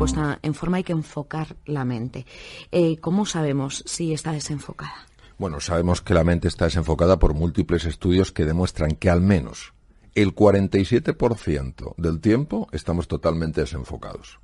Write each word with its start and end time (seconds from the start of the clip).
puesta 0.00 0.38
en 0.40 0.54
forma, 0.54 0.78
hay 0.78 0.82
que 0.82 0.92
enfocar 0.92 1.56
la 1.66 1.84
mente. 1.84 2.24
Eh, 2.72 2.96
¿Cómo 3.02 3.26
sabemos 3.26 3.84
si 3.84 4.14
está 4.14 4.32
desenfocada? 4.32 4.94
Bueno, 5.36 5.60
sabemos 5.60 6.00
que 6.00 6.14
la 6.14 6.24
mente 6.24 6.48
está 6.48 6.64
desenfocada 6.64 7.18
por 7.18 7.34
múltiples 7.34 7.84
estudios 7.84 8.32
que 8.32 8.46
demuestran 8.46 8.92
que 8.92 9.10
al 9.10 9.20
menos 9.20 9.74
el 10.14 10.34
47% 10.34 11.96
del 11.98 12.18
tiempo 12.20 12.66
estamos 12.72 13.08
totalmente 13.08 13.60
desenfocados. 13.60 14.40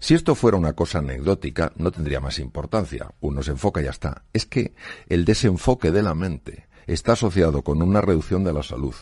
Si 0.00 0.14
esto 0.14 0.34
fuera 0.34 0.56
una 0.56 0.72
cosa 0.72 0.98
anecdótica, 0.98 1.72
no 1.76 1.92
tendría 1.92 2.18
más 2.18 2.40
importancia. 2.40 3.14
Uno 3.20 3.44
se 3.44 3.52
enfoca 3.52 3.80
y 3.80 3.84
ya 3.84 3.90
está. 3.90 4.24
Es 4.32 4.44
que 4.44 4.74
el 5.08 5.24
desenfoque 5.24 5.92
de 5.92 6.02
la 6.02 6.16
mente 6.16 6.66
está 6.88 7.12
asociado 7.12 7.62
con 7.62 7.80
una 7.80 8.00
reducción 8.00 8.42
de 8.42 8.52
la 8.52 8.64
salud, 8.64 8.94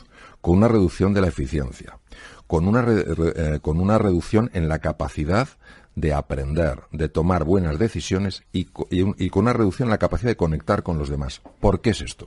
con 0.43 0.59
una 0.59 0.68
reducción 0.68 1.14
de 1.14 1.23
la 1.23 1.29
eficiencia, 1.29 1.99
con 2.46 2.68
una, 2.68 2.85
eh, 2.86 3.61
con 3.63 3.80
una 3.80 3.96
reducción 3.96 4.50
en 4.52 4.68
la 4.68 4.80
capacidad 4.80 5.49
de 5.94 6.12
aprender, 6.12 6.82
de 6.93 7.08
tomar 7.08 7.44
buenas 7.44 7.79
decisiones 7.79 8.43
y, 8.52 8.64
con 8.64 9.44
una 9.44 9.52
reducción 9.52 9.86
en 9.86 9.90
la 9.90 9.98
capacidad 9.98 10.30
de 10.30 10.36
conectar 10.36 10.82
con 10.82 10.98
los 10.98 11.08
demás. 11.08 11.40
¿Por 11.61 11.80
qué 11.80 11.90
es 11.90 12.00
esto? 12.00 12.26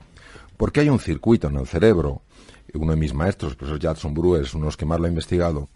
Porque 0.55 0.79
hay 0.79 0.89
un 0.89 0.99
circuito 0.99 1.47
en 1.47 1.57
el 1.57 1.67
cerebro 1.67 2.21
uno 2.73 2.91
de 2.91 2.97
mis 2.97 3.13
maestros, 3.13 3.51
el 3.51 3.57
profesor 3.57 3.81
Jadson 3.81 4.13
Brewer, 4.13 4.43
es 4.43 4.53
uno 4.53 4.65
de 4.65 4.67
los 4.67 4.77
que 4.77 4.85
más 4.85 4.99
lo 4.99 5.05
ha 5.05 5.09
investigado, 5.09 5.69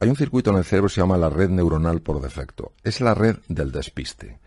hay 0.00 0.08
un 0.08 0.16
circuito 0.16 0.50
en 0.50 0.56
el 0.56 0.64
cerebro 0.64 0.88
que 0.88 0.94
se 0.94 1.00
llama 1.00 1.16
la 1.16 1.30
red 1.30 1.48
neuronal 1.50 2.02
por 2.02 2.20
defecto. 2.20 2.72
Es 2.82 3.00
la 3.00 3.14
red 3.14 3.36
del 3.48 3.72
despiste. 3.72 4.38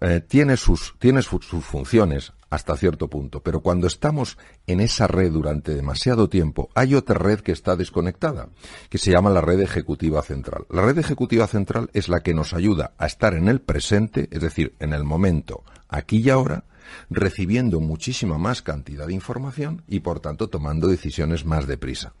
Eh, 0.00 0.20
tiene 0.20 0.56
sus, 0.56 0.94
tiene 0.98 1.22
sus, 1.22 1.46
funciones 1.46 2.32
hasta 2.50 2.76
cierto 2.76 3.08
punto, 3.08 3.42
pero 3.42 3.60
cuando 3.60 3.86
estamos 3.86 4.38
en 4.66 4.80
esa 4.80 5.06
red 5.06 5.32
durante 5.32 5.74
demasiado 5.74 6.28
tiempo, 6.28 6.68
hay 6.74 6.94
otra 6.94 7.18
red 7.18 7.40
que 7.40 7.52
está 7.52 7.76
desconectada, 7.76 8.48
que 8.88 8.98
se 8.98 9.10
llama 9.10 9.30
la 9.30 9.40
red 9.40 9.60
ejecutiva 9.60 10.22
central. 10.22 10.66
La 10.70 10.82
red 10.82 10.98
ejecutiva 10.98 11.46
central 11.46 11.90
es 11.92 12.08
la 12.08 12.20
que 12.20 12.34
nos 12.34 12.54
ayuda 12.54 12.92
a 12.98 13.06
estar 13.06 13.34
en 13.34 13.48
el 13.48 13.60
presente, 13.60 14.28
es 14.30 14.40
decir, 14.40 14.74
en 14.78 14.92
el 14.92 15.04
momento, 15.04 15.64
aquí 15.88 16.18
y 16.18 16.30
ahora, 16.30 16.64
recibiendo 17.10 17.80
muchísima 17.80 18.38
más 18.38 18.62
cantidad 18.62 19.06
de 19.06 19.14
información 19.14 19.82
y 19.88 20.00
por 20.00 20.20
tanto 20.20 20.48
tomando 20.48 20.86
decisiones 20.88 21.44
más 21.44 21.66
deprisa. 21.66 22.12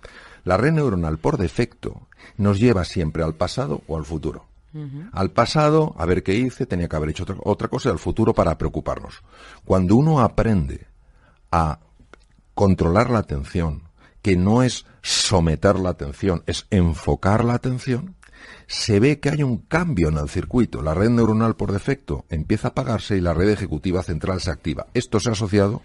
La 0.44 0.56
red 0.56 0.72
neuronal 0.72 1.18
por 1.18 1.38
defecto 1.38 2.08
nos 2.36 2.60
lleva 2.60 2.84
siempre 2.84 3.22
al 3.22 3.34
pasado 3.34 3.82
o 3.86 3.96
al 3.96 4.04
futuro. 4.04 4.46
Al 5.12 5.30
pasado, 5.30 5.94
a 5.98 6.06
ver 6.06 6.22
qué 6.22 6.34
hice, 6.34 6.66
tenía 6.66 6.88
que 6.88 6.96
haber 6.96 7.10
hecho 7.10 7.22
otra, 7.22 7.36
otra 7.42 7.68
cosa, 7.68 7.88
y 7.88 7.92
al 7.92 7.98
futuro 7.98 8.34
para 8.34 8.58
preocuparnos. 8.58 9.22
Cuando 9.64 9.96
uno 9.96 10.20
aprende 10.20 10.86
a 11.50 11.78
controlar 12.54 13.10
la 13.10 13.20
atención, 13.20 13.84
que 14.22 14.36
no 14.36 14.62
es 14.62 14.86
someter 15.02 15.78
la 15.78 15.90
atención, 15.90 16.42
es 16.46 16.66
enfocar 16.70 17.44
la 17.44 17.54
atención, 17.54 18.16
se 18.66 19.00
ve 19.00 19.20
que 19.20 19.30
hay 19.30 19.42
un 19.42 19.58
cambio 19.58 20.08
en 20.08 20.18
el 20.18 20.28
circuito. 20.28 20.82
La 20.82 20.94
red 20.94 21.10
neuronal 21.10 21.56
por 21.56 21.72
defecto 21.72 22.24
empieza 22.28 22.68
a 22.68 22.70
apagarse 22.70 23.16
y 23.16 23.20
la 23.20 23.34
red 23.34 23.50
ejecutiva 23.50 24.02
central 24.02 24.40
se 24.40 24.50
activa. 24.50 24.86
Esto 24.94 25.20
se 25.20 25.28
ha 25.28 25.32
asociado 25.32 25.82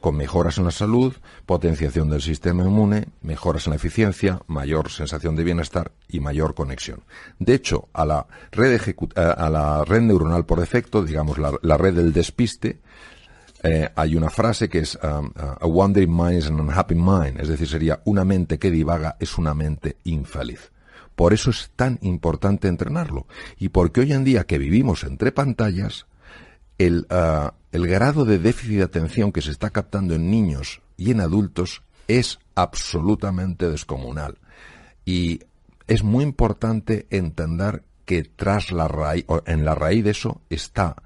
con 0.00 0.16
mejoras 0.16 0.58
en 0.58 0.64
la 0.64 0.70
salud, 0.70 1.14
potenciación 1.46 2.08
del 2.08 2.22
sistema 2.22 2.64
inmune, 2.64 3.08
mejoras 3.22 3.66
en 3.66 3.72
la 3.72 3.76
eficiencia, 3.76 4.40
mayor 4.46 4.90
sensación 4.90 5.36
de 5.36 5.44
bienestar 5.44 5.92
y 6.08 6.20
mayor 6.20 6.54
conexión. 6.54 7.02
De 7.38 7.54
hecho, 7.54 7.88
a 7.92 8.04
la 8.04 8.26
red, 8.50 8.80
a 9.16 9.50
la 9.50 9.84
red 9.84 10.00
neuronal 10.00 10.46
por 10.46 10.60
defecto, 10.60 11.04
digamos 11.04 11.38
la, 11.38 11.76
red 11.76 11.94
del 11.94 12.12
despiste, 12.12 12.78
eh, 13.62 13.90
hay 13.94 14.16
una 14.16 14.30
frase 14.30 14.70
que 14.70 14.78
es 14.78 14.98
um, 15.02 15.26
uh, 15.26 15.56
a 15.60 15.66
wandering 15.66 16.10
mind 16.10 16.38
is 16.38 16.46
an 16.46 16.58
unhappy 16.58 16.94
mind, 16.94 17.38
es 17.40 17.48
decir, 17.48 17.68
sería 17.68 18.00
una 18.04 18.24
mente 18.24 18.58
que 18.58 18.70
divaga 18.70 19.16
es 19.20 19.36
una 19.36 19.52
mente 19.52 19.96
infeliz. 20.04 20.70
Por 21.14 21.34
eso 21.34 21.50
es 21.50 21.70
tan 21.76 21.98
importante 22.00 22.68
entrenarlo. 22.68 23.26
Y 23.58 23.68
porque 23.68 24.00
hoy 24.00 24.14
en 24.14 24.24
día 24.24 24.44
que 24.44 24.56
vivimos 24.56 25.04
entre 25.04 25.32
pantallas, 25.32 26.06
el, 26.80 27.06
ah, 27.10 27.52
el 27.72 27.86
grado 27.86 28.24
de 28.24 28.38
déficit 28.38 28.78
de 28.78 28.84
atención 28.84 29.32
que 29.32 29.42
se 29.42 29.50
está 29.50 29.68
captando 29.68 30.14
en 30.14 30.30
niños 30.30 30.80
y 30.96 31.10
en 31.10 31.20
adultos 31.20 31.82
es 32.08 32.38
absolutamente 32.54 33.70
descomunal. 33.70 34.38
Y 35.04 35.40
es 35.86 36.02
muy 36.02 36.24
importante 36.24 37.06
entender 37.10 37.84
que 38.06 38.24
tras 38.24 38.72
la 38.72 38.88
raíz, 38.88 39.26
en 39.44 39.64
la 39.66 39.74
raíz 39.74 40.04
de 40.04 40.12
eso 40.12 40.40
está 40.48 40.96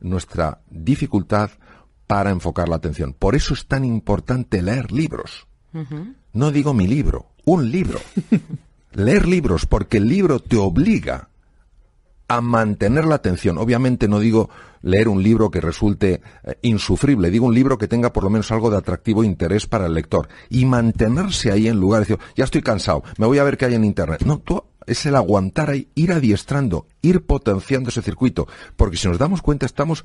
nuestra 0.00 0.60
dificultad 0.68 1.50
para 2.06 2.30
enfocar 2.30 2.68
la 2.68 2.76
atención. 2.76 3.14
Por 3.14 3.34
eso 3.34 3.54
es 3.54 3.66
tan 3.66 3.86
importante 3.86 4.60
leer 4.60 4.92
libros. 4.92 5.46
No 6.34 6.50
digo 6.50 6.74
mi 6.74 6.86
libro, 6.86 7.30
un 7.46 7.70
libro. 7.70 8.00
leer 8.92 9.26
libros, 9.26 9.64
porque 9.64 9.96
el 9.96 10.08
libro 10.08 10.40
te 10.40 10.58
obliga 10.58 11.30
a 12.32 12.40
mantener 12.40 13.04
la 13.04 13.16
atención. 13.16 13.58
Obviamente 13.58 14.08
no 14.08 14.18
digo 14.18 14.48
leer 14.82 15.08
un 15.08 15.22
libro 15.22 15.50
que 15.50 15.60
resulte 15.60 16.20
eh, 16.44 16.58
insufrible, 16.62 17.30
digo 17.30 17.46
un 17.46 17.54
libro 17.54 17.78
que 17.78 17.88
tenga 17.88 18.12
por 18.12 18.24
lo 18.24 18.30
menos 18.30 18.50
algo 18.50 18.70
de 18.70 18.78
atractivo 18.78 19.22
interés 19.22 19.66
para 19.66 19.86
el 19.86 19.94
lector. 19.94 20.28
Y 20.48 20.64
mantenerse 20.64 21.52
ahí 21.52 21.68
en 21.68 21.78
lugar 21.78 22.00
de 22.00 22.06
decir, 22.06 22.26
ya 22.36 22.44
estoy 22.44 22.62
cansado, 22.62 23.02
me 23.18 23.26
voy 23.26 23.38
a 23.38 23.44
ver 23.44 23.56
qué 23.56 23.66
hay 23.66 23.74
en 23.74 23.84
Internet. 23.84 24.22
No, 24.24 24.38
tú 24.38 24.64
es 24.86 25.06
el 25.06 25.14
aguantar 25.14 25.70
ahí, 25.70 25.88
ir 25.94 26.12
adiestrando, 26.12 26.86
ir 27.02 27.24
potenciando 27.24 27.90
ese 27.90 28.02
circuito, 28.02 28.48
porque 28.76 28.96
si 28.96 29.08
nos 29.08 29.18
damos 29.18 29.42
cuenta 29.42 29.66
estamos 29.66 30.04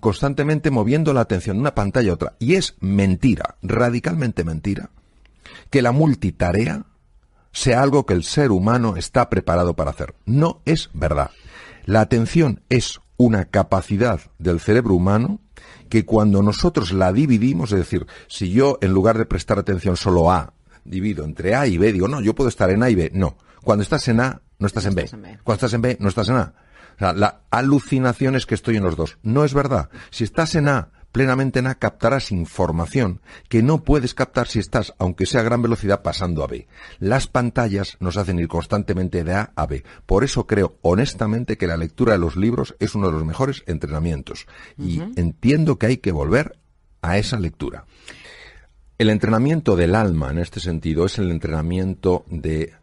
constantemente 0.00 0.70
moviendo 0.70 1.12
la 1.12 1.20
atención 1.20 1.56
de 1.56 1.60
una 1.60 1.74
pantalla 1.74 2.10
a 2.10 2.14
otra. 2.14 2.36
Y 2.38 2.54
es 2.54 2.74
mentira, 2.80 3.56
radicalmente 3.62 4.44
mentira, 4.44 4.90
que 5.70 5.82
la 5.82 5.92
multitarea 5.92 6.84
sea 7.52 7.82
algo 7.82 8.04
que 8.04 8.14
el 8.14 8.24
ser 8.24 8.50
humano 8.50 8.96
está 8.96 9.30
preparado 9.30 9.74
para 9.74 9.90
hacer. 9.90 10.14
No 10.26 10.60
es 10.66 10.90
verdad. 10.92 11.30
La 11.86 12.00
atención 12.00 12.62
es 12.68 13.00
una 13.16 13.46
capacidad 13.46 14.20
del 14.38 14.58
cerebro 14.60 14.94
humano 14.94 15.40
que 15.88 16.04
cuando 16.04 16.42
nosotros 16.42 16.92
la 16.92 17.12
dividimos, 17.12 17.70
es 17.70 17.78
decir, 17.78 18.06
si 18.26 18.50
yo 18.50 18.78
en 18.82 18.92
lugar 18.92 19.16
de 19.18 19.24
prestar 19.24 19.60
atención 19.60 19.96
solo 19.96 20.32
a, 20.32 20.52
divido 20.84 21.24
entre 21.24 21.54
A 21.54 21.68
y 21.68 21.78
B, 21.78 21.92
digo, 21.92 22.08
no, 22.08 22.20
yo 22.20 22.34
puedo 22.34 22.48
estar 22.48 22.70
en 22.70 22.82
A 22.82 22.90
y 22.90 22.96
B. 22.96 23.12
No. 23.14 23.38
Cuando 23.62 23.82
estás 23.82 24.06
en 24.08 24.20
A, 24.20 24.42
no 24.58 24.66
estás, 24.66 24.86
en, 24.86 24.96
B. 24.96 25.08
Cuando 25.44 25.54
estás 25.54 25.72
en 25.74 25.82
B, 25.82 25.96
no 26.00 26.08
estás 26.08 26.28
en 26.28 26.36
A. 26.36 26.54
O 26.96 26.98
sea, 26.98 27.12
la 27.12 27.42
alucinación 27.50 28.34
es 28.34 28.46
que 28.46 28.56
estoy 28.56 28.76
en 28.76 28.82
los 28.82 28.96
dos. 28.96 29.18
No 29.22 29.44
es 29.44 29.54
verdad. 29.54 29.88
Si 30.10 30.24
estás 30.24 30.56
en 30.56 30.68
A, 30.68 30.90
plenamente 31.16 31.60
en 31.60 31.66
A 31.66 31.76
captarás 31.76 32.30
información 32.30 33.22
que 33.48 33.62
no 33.62 33.84
puedes 33.84 34.12
captar 34.12 34.48
si 34.48 34.58
estás, 34.58 34.92
aunque 34.98 35.24
sea 35.24 35.40
a 35.40 35.44
gran 35.44 35.62
velocidad, 35.62 36.02
pasando 36.02 36.44
a 36.44 36.46
B. 36.46 36.68
Las 36.98 37.26
pantallas 37.26 37.96
nos 38.00 38.18
hacen 38.18 38.38
ir 38.38 38.48
constantemente 38.48 39.24
de 39.24 39.32
A 39.32 39.50
a 39.56 39.64
B. 39.64 39.82
Por 40.04 40.24
eso 40.24 40.46
creo 40.46 40.76
honestamente 40.82 41.56
que 41.56 41.66
la 41.66 41.78
lectura 41.78 42.12
de 42.12 42.18
los 42.18 42.36
libros 42.36 42.76
es 42.80 42.94
uno 42.94 43.06
de 43.06 43.14
los 43.14 43.24
mejores 43.24 43.62
entrenamientos. 43.66 44.46
Y 44.76 45.00
entiendo 45.18 45.78
que 45.78 45.86
hay 45.86 45.96
que 45.96 46.12
volver 46.12 46.58
a 47.00 47.16
esa 47.16 47.40
lectura. 47.40 47.86
El 48.98 49.08
entrenamiento 49.08 49.74
del 49.74 49.94
alma 49.94 50.30
en 50.30 50.36
este 50.36 50.60
sentido 50.60 51.06
es 51.06 51.16
el 51.16 51.30
entrenamiento 51.30 52.26
de 52.28 52.74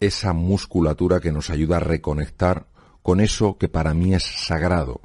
esa 0.00 0.32
musculatura 0.32 1.20
que 1.20 1.30
nos 1.30 1.50
ayuda 1.50 1.76
a 1.76 1.80
reconectar 1.80 2.66
con 3.04 3.20
eso 3.20 3.56
que 3.56 3.68
para 3.68 3.94
mí 3.94 4.14
es 4.14 4.24
sagrado, 4.24 5.00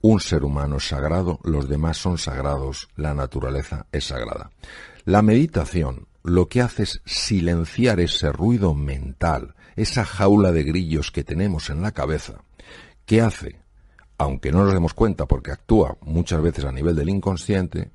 un 0.00 0.20
ser 0.20 0.44
humano 0.44 0.76
es 0.76 0.88
sagrado, 0.88 1.40
los 1.42 1.68
demás 1.68 1.96
son 1.96 2.18
sagrados, 2.18 2.88
la 2.96 3.14
naturaleza 3.14 3.86
es 3.92 4.06
sagrada. 4.06 4.50
La 5.04 5.22
meditación 5.22 6.06
lo 6.22 6.48
que 6.48 6.60
hace 6.60 6.82
es 6.82 7.00
silenciar 7.04 8.00
ese 8.00 8.32
ruido 8.32 8.74
mental, 8.74 9.54
esa 9.76 10.04
jaula 10.04 10.50
de 10.50 10.64
grillos 10.64 11.12
que 11.12 11.22
tenemos 11.22 11.70
en 11.70 11.82
la 11.82 11.92
cabeza. 11.92 12.42
¿Qué 13.04 13.20
hace? 13.20 13.60
Aunque 14.18 14.50
no 14.50 14.64
nos 14.64 14.72
demos 14.72 14.94
cuenta 14.94 15.26
porque 15.26 15.52
actúa 15.52 15.96
muchas 16.00 16.42
veces 16.42 16.64
a 16.64 16.72
nivel 16.72 16.96
del 16.96 17.10
inconsciente, 17.10 17.90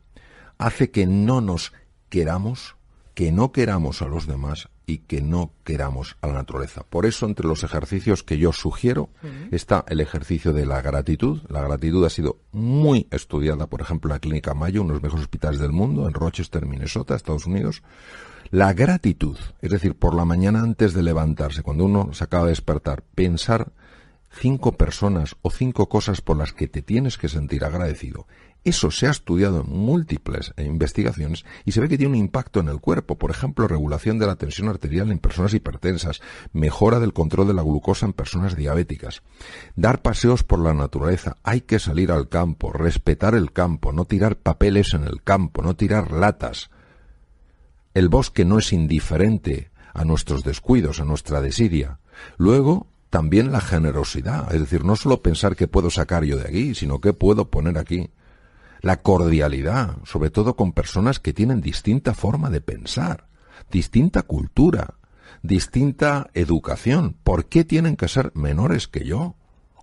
hace 0.58 0.92
que 0.92 1.06
no 1.06 1.42
nos 1.42 1.74
queramos, 2.10 2.78
que 3.14 3.32
no 3.32 3.52
queramos 3.52 4.02
a 4.02 4.08
los 4.08 4.28
demás 4.28 4.70
y 4.92 4.98
que 4.98 5.22
no 5.22 5.54
queramos 5.64 6.18
a 6.20 6.28
la 6.28 6.34
naturaleza. 6.34 6.84
Por 6.84 7.06
eso, 7.06 7.26
entre 7.26 7.48
los 7.48 7.64
ejercicios 7.64 8.24
que 8.24 8.38
yo 8.38 8.52
sugiero, 8.52 9.10
está 9.50 9.86
el 9.88 10.02
ejercicio 10.02 10.52
de 10.52 10.66
la 10.66 10.82
gratitud. 10.82 11.42
La 11.48 11.62
gratitud 11.62 12.04
ha 12.06 12.10
sido 12.10 12.40
muy 12.52 13.08
estudiada, 13.10 13.68
por 13.68 13.80
ejemplo, 13.80 14.10
en 14.10 14.16
la 14.16 14.20
Clínica 14.20 14.54
Mayo, 14.54 14.82
uno 14.82 14.90
de 14.90 14.96
los 14.96 15.04
mejores 15.04 15.24
hospitales 15.24 15.62
del 15.62 15.72
mundo, 15.72 16.08
en 16.08 16.14
Rochester, 16.14 16.66
Minnesota, 16.66 17.16
Estados 17.16 17.46
Unidos. 17.46 17.84
La 18.50 18.74
gratitud, 18.74 19.38
es 19.62 19.72
decir, 19.72 19.96
por 19.96 20.14
la 20.14 20.26
mañana 20.26 20.60
antes 20.60 20.94
de 20.94 21.04
levantarse, 21.04 21.64
cuando 21.64 21.86
uno 21.86 22.10
se 22.12 22.26
acaba 22.26 22.44
de 22.44 22.50
despertar, 22.50 23.02
pensar 23.16 23.72
cinco 24.32 24.74
personas 24.74 25.36
o 25.42 25.52
cinco 25.52 25.90
cosas 25.90 26.22
por 26.22 26.38
las 26.38 26.54
que 26.54 26.68
te 26.68 26.82
tienes 26.82 27.18
que 27.18 27.30
sentir 27.30 27.64
agradecido 27.66 28.28
eso 28.64 28.92
se 28.92 29.08
ha 29.08 29.12
estudiado 29.12 29.62
en 29.62 29.70
múltiples 29.72 30.54
investigaciones 30.58 31.46
y 31.66 31.72
se 31.72 31.82
ve 31.82 31.90
que 31.90 31.98
tiene 31.98 32.14
un 32.14 32.20
impacto 32.20 32.60
en 32.60 32.68
el 32.68 32.80
cuerpo. 32.80 33.18
Por 33.18 33.32
ejemplo, 33.32 33.68
regulación 33.68 34.20
de 34.20 34.28
la 34.28 34.36
tensión 34.36 34.70
arterial 34.70 35.12
en 35.12 35.18
personas 35.18 35.54
hipertensas, 35.54 36.22
mejora 36.54 37.00
del 37.00 37.14
control 37.14 37.48
de 37.48 37.56
la 37.56 37.64
glucosa 37.64 38.06
en 38.06 38.14
personas 38.14 38.56
diabéticas. 38.56 39.24
Dar 39.76 40.04
paseos 40.04 40.44
por 40.44 40.60
la 40.60 40.76
naturaleza. 40.76 41.38
Hay 41.44 41.62
que 41.62 41.80
salir 41.80 42.12
al 42.12 42.30
campo, 42.30 42.72
respetar 42.72 43.34
el 43.34 43.52
campo, 43.52 43.94
no 43.94 44.06
tirar 44.06 44.36
papeles 44.36 44.94
en 44.94 45.06
el 45.06 45.24
campo, 45.24 45.64
no 45.64 45.76
tirar 45.76 46.12
latas. 46.12 46.70
El 47.96 48.10
bosque 48.10 48.46
no 48.46 48.60
es 48.60 48.74
indiferente 48.74 49.72
a 49.94 50.06
nuestros 50.06 50.44
descuidos, 50.44 51.00
a 51.00 51.06
nuestra 51.06 51.42
desidia. 51.42 52.00
Luego, 52.38 52.88
también 53.12 53.52
la 53.52 53.60
generosidad, 53.60 54.56
es 54.56 54.62
decir, 54.62 54.86
no 54.86 54.96
solo 54.96 55.22
pensar 55.22 55.58
qué 55.58 55.68
puedo 55.68 55.90
sacar 55.90 56.24
yo 56.24 56.38
de 56.38 56.48
aquí, 56.48 56.74
sino 56.74 57.02
qué 57.02 57.12
puedo 57.12 57.52
poner 57.52 57.78
aquí. 57.78 58.10
La 58.80 59.02
cordialidad, 59.02 59.98
sobre 60.06 60.32
todo 60.32 60.56
con 60.56 60.72
personas 60.72 61.20
que 61.20 61.34
tienen 61.34 61.60
distinta 61.60 62.14
forma 62.14 62.50
de 62.50 62.62
pensar, 62.62 63.28
distinta 63.70 64.24
cultura, 64.24 64.96
distinta 65.44 66.30
educación. 66.34 67.18
¿Por 67.22 67.46
qué 67.46 67.66
tienen 67.66 67.98
que 67.98 68.08
ser 68.08 68.32
menores 68.34 68.88
que 68.88 69.06
yo? 69.06 69.36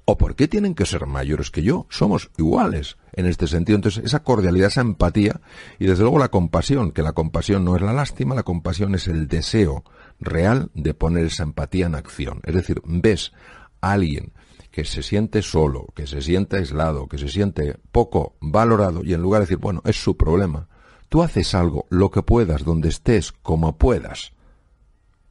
¿O 0.06 0.16
por 0.16 0.34
qué 0.34 0.48
tienen 0.48 0.74
que 0.74 0.86
ser 0.86 1.04
mayores 1.04 1.50
que 1.50 1.62
yo? 1.62 1.86
Somos 1.90 2.31
iguales 2.38 2.96
en 3.12 3.26
este 3.26 3.46
sentido. 3.46 3.76
Entonces, 3.76 4.04
esa 4.06 4.22
cordialidad, 4.22 4.69
esa 4.69 4.81
empatía 4.81 5.42
y 5.78 5.84
desde 5.84 6.02
luego 6.02 6.19
la 6.19 6.31
compasión, 6.31 6.92
que 6.92 7.02
la 7.02 7.12
compasión 7.12 7.62
no 7.62 7.76
es 7.76 7.82
la 7.82 7.92
lástima, 7.92 8.34
la 8.34 8.42
compasión 8.42 8.94
es 8.94 9.06
el 9.06 9.28
deseo 9.28 9.84
real 10.20 10.70
de 10.75 10.94
poner 10.94 11.26
esa 11.26 11.43
empatía 11.43 11.87
en 11.87 11.94
acción. 11.94 12.41
Es 12.44 12.55
decir, 12.55 12.82
ves 12.85 13.32
a 13.81 13.93
alguien 13.93 14.32
que 14.70 14.85
se 14.85 15.03
siente 15.03 15.43
solo, 15.43 15.87
que 15.94 16.06
se 16.06 16.23
siente 16.23 16.56
aislado, 16.56 17.09
que 17.09 17.19
se 17.19 17.29
siente 17.29 17.79
poco 17.91 18.37
valorado 18.41 19.03
y 19.05 19.15
en 19.15 19.23
lugar 19.23 19.41
de 19.41 19.47
decir, 19.47 19.59
bueno, 19.59 19.82
es 19.85 19.97
su 20.00 20.17
problema, 20.17 20.69
tú 21.09 21.23
haces 21.23 21.55
algo, 21.55 21.87
lo 21.88 22.11
que 22.11 22.23
puedas, 22.23 22.65
donde 22.65 22.88
estés, 22.88 23.32
como 23.32 23.76
puedas, 23.76 24.32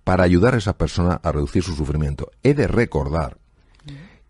para 0.03 0.23
ayudar 0.23 0.55
a 0.55 0.57
esa 0.57 0.77
persona 0.77 1.19
a 1.23 1.31
reducir 1.31 1.63
su 1.63 1.75
sufrimiento. 1.75 2.31
He 2.43 2.53
de 2.53 2.67
recordar 2.67 3.37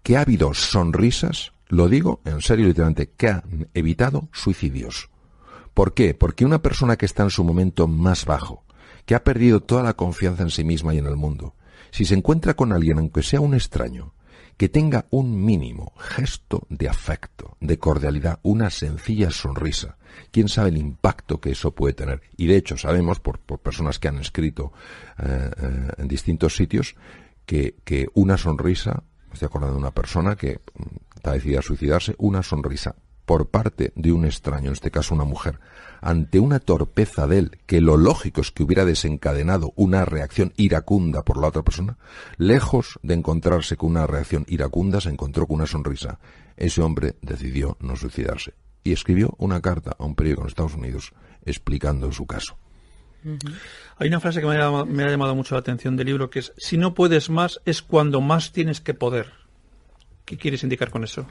que 0.04 0.18
ha 0.18 0.22
habido 0.22 0.54
sonrisas, 0.54 1.54
lo 1.68 1.90
digo 1.90 2.22
en 2.26 2.42
serio 2.42 2.68
literalmente, 2.68 3.12
que 3.12 3.30
han 3.30 3.70
evitado 3.74 4.30
suicidios. 4.32 5.10
¿Por 5.74 5.94
qué? 5.94 6.14
Porque 6.14 6.46
una 6.46 6.62
persona 6.62 6.96
que 6.96 7.06
está 7.06 7.24
en 7.24 7.30
su 7.30 7.44
momento 7.44 7.88
más 7.88 8.26
bajo, 8.26 8.64
que 9.08 9.16
ha 9.16 9.24
perdido 9.24 9.62
toda 9.62 9.84
la 9.84 9.94
confianza 9.94 10.44
en 10.44 10.50
sí 10.50 10.66
misma 10.66 10.94
y 10.94 10.98
en 10.98 11.06
el 11.08 11.16
mundo, 11.16 11.56
si 11.92 12.04
se 12.04 12.14
encuentra 12.14 12.56
con 12.56 12.74
alguien, 12.74 13.00
aunque 13.00 13.24
sea 13.24 13.40
un 13.40 13.54
extraño, 13.54 14.14
que 14.58 14.68
tenga 14.68 15.06
un 15.12 15.46
mínimo 15.46 15.94
gesto 15.98 16.68
de 16.70 16.90
afecto, 16.90 17.56
de 17.62 17.80
cordialidad, 17.80 18.40
una 18.44 18.70
sencilla 18.70 19.32
sonrisa. 19.32 19.98
¿Quién 20.32 20.50
sabe 20.50 20.70
el 20.70 20.78
impacto 20.78 21.40
que 21.40 21.52
eso 21.52 21.72
puede 21.72 21.94
tener? 21.94 22.22
Y 22.36 22.48
de 22.48 22.58
hecho 22.58 22.76
sabemos 22.76 23.22
por, 23.22 23.40
personas 23.40 23.98
que 23.98 24.10
han 24.10 24.18
escrito 24.18 24.74
eh, 25.20 25.52
eh, 25.58 25.88
en 26.00 26.08
distintos 26.10 26.58
sitios 26.58 26.96
que, 27.46 27.76
una 28.14 28.38
sonrisa, 28.38 29.04
estoy 29.32 29.46
acordando 29.46 29.76
de 29.76 29.82
una 29.82 29.92
persona 29.92 30.36
que 30.36 30.60
mm, 30.76 31.16
está 31.16 31.32
decidida 31.32 31.60
a 31.60 31.62
suicidarse, 31.62 32.14
una 32.18 32.44
sonrisa 32.44 32.94
por 33.28 33.50
parte 33.50 33.92
de 33.96 34.14
un 34.14 34.24
extraño, 34.24 34.68
en 34.68 34.74
este 34.74 34.90
caso 34.90 35.14
una 35.14 35.26
mujer, 35.26 35.60
ante 36.00 36.40
una 36.40 36.60
torpeza 36.60 37.28
de 37.28 37.40
él, 37.40 37.58
que 37.66 37.82
lo 37.82 37.98
lógico 37.98 38.40
es 38.40 38.52
que 38.52 38.64
hubiera 38.64 38.86
desencadenado 38.86 39.74
una 39.76 40.06
reacción 40.06 40.54
iracunda 40.56 41.24
por 41.24 41.38
la 41.38 41.50
otra 41.50 41.62
persona, 41.62 41.98
lejos 42.38 42.98
de 43.04 43.16
encontrarse 43.16 43.76
con 43.76 43.90
una 43.90 44.08
reacción 44.08 44.46
iracunda, 44.48 45.02
se 45.02 45.10
encontró 45.10 45.46
con 45.46 45.58
una 45.58 45.68
sonrisa. 45.68 46.20
Ese 46.56 46.82
hombre 46.82 47.16
decidió 47.22 47.76
no 47.82 47.98
suicidarse 47.98 48.54
y 48.82 48.94
escribió 48.94 49.36
una 49.40 49.60
carta 49.60 49.94
a 50.00 50.06
un 50.06 50.16
periódico 50.16 50.44
en 50.44 50.48
Estados 50.48 50.76
Unidos 50.76 51.12
explicando 51.44 52.10
su 52.14 52.26
caso. 52.26 52.58
Hay 53.98 54.08
una 54.08 54.22
frase 54.22 54.40
que 54.40 54.48
me 54.48 54.56
ha, 54.56 54.86
me 54.86 55.04
ha 55.04 55.10
llamado 55.10 55.36
mucho 55.36 55.56
la 55.56 55.60
atención 55.60 55.98
del 55.98 56.08
libro 56.08 56.30
que 56.30 56.40
es, 56.40 56.54
si 56.56 56.78
no 56.78 56.94
puedes 56.94 57.30
más 57.30 57.60
es 57.66 57.82
cuando 57.82 58.22
más 58.22 58.54
tienes 58.54 58.80
que 58.80 58.94
poder. 58.94 59.34
¿Qué 60.24 60.38
quieres 60.38 60.64
indicar 60.64 60.92
con 60.92 61.04
eso? 61.04 61.28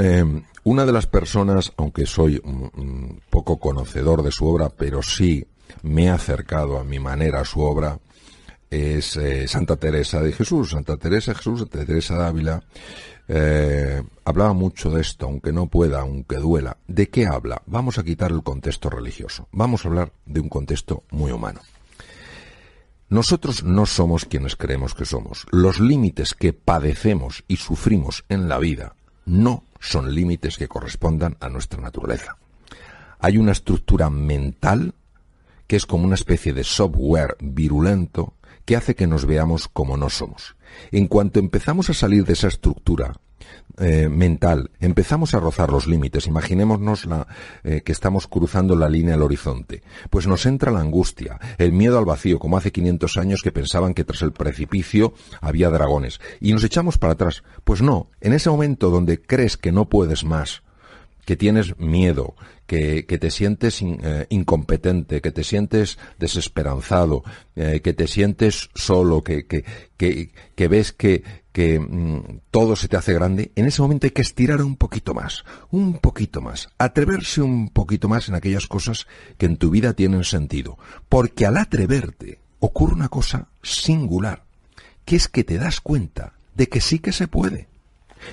Eh, 0.00 0.24
una 0.64 0.86
de 0.86 0.92
las 0.92 1.06
personas, 1.06 1.72
aunque 1.76 2.06
soy 2.06 2.40
poco 3.28 3.58
conocedor 3.58 4.22
de 4.22 4.32
su 4.32 4.46
obra, 4.46 4.70
pero 4.70 5.02
sí 5.02 5.46
me 5.82 6.04
he 6.04 6.10
acercado 6.10 6.78
a 6.78 6.84
mi 6.84 6.98
manera 6.98 7.40
a 7.40 7.44
su 7.44 7.60
obra, 7.60 7.98
es 8.70 9.16
eh, 9.16 9.48
Santa 9.48 9.76
Teresa 9.76 10.22
de 10.22 10.32
Jesús. 10.32 10.70
Santa 10.70 10.96
Teresa 10.96 11.32
de 11.32 11.38
Jesús, 11.38 11.60
Santa 11.60 11.84
Teresa 11.84 12.16
de 12.16 12.24
Ávila, 12.24 12.62
eh, 13.28 14.02
hablaba 14.24 14.52
mucho 14.52 14.90
de 14.90 15.02
esto, 15.02 15.26
aunque 15.26 15.52
no 15.52 15.66
pueda, 15.66 16.00
aunque 16.00 16.36
duela. 16.36 16.78
¿De 16.86 17.08
qué 17.08 17.26
habla? 17.26 17.62
Vamos 17.66 17.98
a 17.98 18.04
quitar 18.04 18.30
el 18.30 18.42
contexto 18.42 18.90
religioso. 18.90 19.48
Vamos 19.52 19.84
a 19.84 19.88
hablar 19.88 20.12
de 20.24 20.40
un 20.40 20.48
contexto 20.48 21.04
muy 21.10 21.32
humano. 21.32 21.60
Nosotros 23.08 23.64
no 23.64 23.86
somos 23.86 24.24
quienes 24.24 24.56
creemos 24.56 24.94
que 24.94 25.04
somos. 25.04 25.46
Los 25.50 25.80
límites 25.80 26.34
que 26.34 26.52
padecemos 26.52 27.44
y 27.48 27.56
sufrimos 27.56 28.24
en 28.28 28.48
la 28.48 28.58
vida 28.58 28.94
no 29.26 29.64
son 29.80 30.14
límites 30.14 30.56
que 30.58 30.68
correspondan 30.68 31.36
a 31.40 31.48
nuestra 31.48 31.80
naturaleza. 31.80 32.36
Hay 33.18 33.38
una 33.38 33.52
estructura 33.52 34.10
mental 34.10 34.94
que 35.66 35.76
es 35.76 35.86
como 35.86 36.04
una 36.04 36.14
especie 36.14 36.52
de 36.52 36.64
software 36.64 37.36
virulento 37.40 38.34
que 38.64 38.76
hace 38.76 38.94
que 38.94 39.06
nos 39.06 39.24
veamos 39.24 39.68
como 39.68 39.96
no 39.96 40.10
somos. 40.10 40.56
En 40.92 41.08
cuanto 41.08 41.40
empezamos 41.40 41.90
a 41.90 41.94
salir 41.94 42.24
de 42.24 42.34
esa 42.34 42.48
estructura 42.48 43.14
eh, 43.82 44.10
mental, 44.10 44.70
empezamos 44.78 45.32
a 45.32 45.40
rozar 45.40 45.70
los 45.70 45.86
límites, 45.86 46.26
imaginémonos 46.26 47.06
la, 47.06 47.26
eh, 47.64 47.80
que 47.82 47.92
estamos 47.92 48.26
cruzando 48.26 48.76
la 48.76 48.90
línea 48.90 49.12
del 49.12 49.22
horizonte, 49.22 49.82
pues 50.10 50.26
nos 50.26 50.44
entra 50.44 50.70
la 50.70 50.80
angustia, 50.80 51.40
el 51.56 51.72
miedo 51.72 51.98
al 51.98 52.04
vacío, 52.04 52.38
como 52.38 52.58
hace 52.58 52.72
500 52.72 53.16
años 53.16 53.42
que 53.42 53.52
pensaban 53.52 53.94
que 53.94 54.04
tras 54.04 54.20
el 54.20 54.32
precipicio 54.32 55.14
había 55.40 55.70
dragones, 55.70 56.20
y 56.40 56.52
nos 56.52 56.64
echamos 56.64 56.98
para 56.98 57.14
atrás. 57.14 57.42
Pues 57.64 57.80
no, 57.80 58.10
en 58.20 58.34
ese 58.34 58.50
momento 58.50 58.90
donde 58.90 59.22
crees 59.22 59.56
que 59.56 59.72
no 59.72 59.88
puedes 59.88 60.24
más, 60.24 60.62
que 61.24 61.36
tienes 61.36 61.78
miedo, 61.78 62.34
que, 62.66 63.02
te 63.02 63.30
sientes 63.30 63.80
eh, 63.82 64.26
incompetente, 64.28 65.22
que 65.22 65.30
te 65.30 65.42
sientes 65.42 65.98
desesperanzado, 66.18 67.24
que 67.54 67.92
te 67.92 68.06
sientes 68.06 68.70
solo, 68.74 69.22
que, 69.22 69.46
que, 69.46 69.64
que 69.96 70.68
ves 70.68 70.92
que, 70.92 71.22
que 71.52 71.80
mm, 71.80 72.40
todo 72.50 72.76
se 72.76 72.88
te 72.88 72.96
hace 72.96 73.12
grande, 73.12 73.52
en 73.56 73.66
ese 73.66 73.82
momento 73.82 74.06
hay 74.06 74.12
que 74.12 74.22
estirar 74.22 74.62
un 74.62 74.76
poquito 74.76 75.14
más, 75.14 75.44
un 75.70 75.98
poquito 75.98 76.40
más, 76.40 76.68
atreverse 76.78 77.42
un 77.42 77.68
poquito 77.70 78.08
más 78.08 78.28
en 78.28 78.34
aquellas 78.34 78.66
cosas 78.66 79.06
que 79.36 79.46
en 79.46 79.56
tu 79.56 79.70
vida 79.70 79.92
tienen 79.94 80.24
sentido. 80.24 80.78
Porque 81.08 81.46
al 81.46 81.56
atreverte 81.56 82.40
ocurre 82.60 82.94
una 82.94 83.08
cosa 83.08 83.48
singular, 83.62 84.44
que 85.04 85.16
es 85.16 85.28
que 85.28 85.44
te 85.44 85.58
das 85.58 85.80
cuenta 85.80 86.34
de 86.54 86.68
que 86.68 86.80
sí 86.80 86.98
que 86.98 87.12
se 87.12 87.26
puede. 87.26 87.68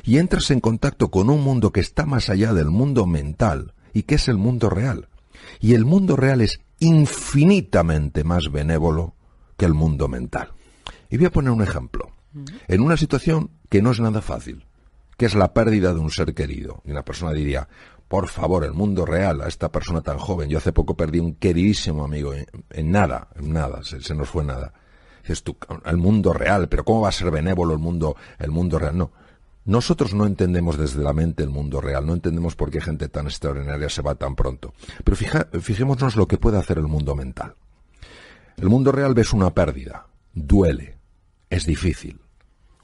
Y 0.04 0.18
entras 0.18 0.52
en 0.52 0.60
contacto 0.60 1.10
con 1.10 1.30
un 1.30 1.42
mundo 1.42 1.72
que 1.72 1.80
está 1.80 2.06
más 2.06 2.30
allá 2.30 2.54
del 2.54 2.69
mundo 2.69 3.06
mental 3.06 3.74
y 3.94 4.04
que 4.04 4.16
es 4.16 4.28
el 4.28 4.38
mundo 4.38 4.69
real. 4.69 5.08
Y 5.60 5.74
el 5.74 5.86
mundo 5.86 6.16
real 6.18 6.42
es 6.42 6.60
infinitamente 6.80 8.24
más 8.24 8.52
benévolo 8.52 9.16
que 9.56 9.66
el 9.66 9.74
mundo 9.74 10.07
mental. 10.07 10.52
Y 11.09 11.18
voy 11.18 11.28
a 11.28 11.31
poner 11.31 11.52
un 11.52 11.64
ejemplo 11.64 12.12
en 12.67 12.81
una 12.81 12.97
situación 12.97 13.51
que 13.69 13.81
no 13.81 13.91
es 13.91 13.99
nada 13.99 14.21
fácil, 14.21 14.65
que 15.17 15.25
es 15.25 15.35
la 15.35 15.53
pérdida 15.53 15.94
de 15.94 15.99
un 15.99 16.11
ser 16.11 16.33
querido. 16.33 16.81
Y 16.85 16.91
una 16.91 17.03
persona 17.03 17.31
diría, 17.33 17.67
por 18.07 18.27
favor, 18.27 18.63
el 18.63 18.73
mundo 18.73 19.06
real, 19.06 19.41
a 19.41 19.47
esta 19.47 19.71
persona 19.71 20.01
tan 20.01 20.17
joven, 20.17 20.49
yo 20.49 20.57
hace 20.57 20.71
poco 20.71 20.95
perdí 20.95 21.19
un 21.19 21.35
queridísimo 21.35 22.06
amigo, 22.06 22.33
en, 22.33 22.91
nada, 22.91 23.27
en 23.35 23.51
nada, 23.51 23.81
se, 23.83 24.15
nos 24.15 24.29
fue 24.29 24.44
nada. 24.44 24.73
Dices 25.21 25.44
tú, 25.44 25.57
el 25.85 25.97
mundo 25.97 26.31
real, 26.31 26.69
pero 26.69 26.85
¿cómo 26.85 27.01
va 27.01 27.09
a 27.09 27.13
ser 27.13 27.31
benévolo 27.31 27.73
el 27.73 27.79
mundo, 27.79 28.15
el 28.39 28.51
mundo 28.51 28.79
real? 28.79 28.97
No. 28.97 29.11
Nosotros 29.65 30.13
no 30.13 30.25
entendemos 30.25 30.77
desde 30.77 31.03
la 31.03 31.11
mente 31.11 31.44
el 31.44 31.49
mundo 31.49 31.81
real, 31.81 32.06
no 32.06 32.13
entendemos 32.13 32.56
por 32.56 32.71
qué 32.71 32.79
gente 32.79 33.09
tan 33.09 33.25
extraordinaria 33.25 33.89
se 33.89 34.01
va 34.01 34.15
tan 34.15 34.35
pronto. 34.35 34.73
Pero 35.03 35.17
fijémonos 35.59 36.15
lo 36.15 36.29
que 36.29 36.37
puede 36.37 36.57
hacer 36.57 36.77
el 36.77 36.87
mundo 36.87 37.13
mental. 37.13 37.56
El 38.56 38.69
mundo 38.69 38.94
real 38.94 39.13
ves 39.13 39.33
una 39.33 39.53
pérdida, 39.53 40.07
duele, 40.33 40.97
es 41.49 41.65
difícil. 41.65 42.21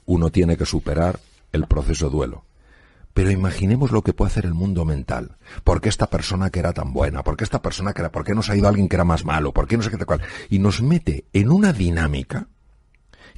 Uno 0.06 0.30
tiene 0.30 0.56
que 0.56 0.66
superar 0.66 1.20
el 1.52 1.66
proceso 1.66 2.10
duelo. 2.10 2.44
Pero 3.12 3.30
imaginemos 3.30 3.92
lo 3.92 4.02
que 4.02 4.12
puede 4.12 4.30
hacer 4.30 4.44
el 4.44 4.54
mundo 4.54 4.84
mental. 4.84 5.36
¿Por 5.62 5.80
qué 5.80 5.88
esta 5.88 6.10
persona 6.10 6.50
que 6.50 6.58
era 6.58 6.72
tan 6.72 6.92
buena? 6.92 7.22
¿Por 7.22 7.36
qué 7.36 7.44
esta 7.44 7.62
persona 7.62 7.92
que 7.92 8.02
era? 8.02 8.10
¿Por 8.10 8.24
qué 8.24 8.34
nos 8.34 8.50
ha 8.50 8.56
ido 8.56 8.66
alguien 8.66 8.88
que 8.88 8.96
era 8.96 9.04
más 9.04 9.24
malo? 9.24 9.52
¿Por 9.52 9.68
qué 9.68 9.76
no 9.76 9.84
sé 9.84 9.90
qué 9.90 9.96
tal 9.96 10.06
cual? 10.06 10.22
Y 10.50 10.58
nos 10.58 10.82
mete 10.82 11.26
en 11.32 11.50
una 11.50 11.72
dinámica 11.72 12.48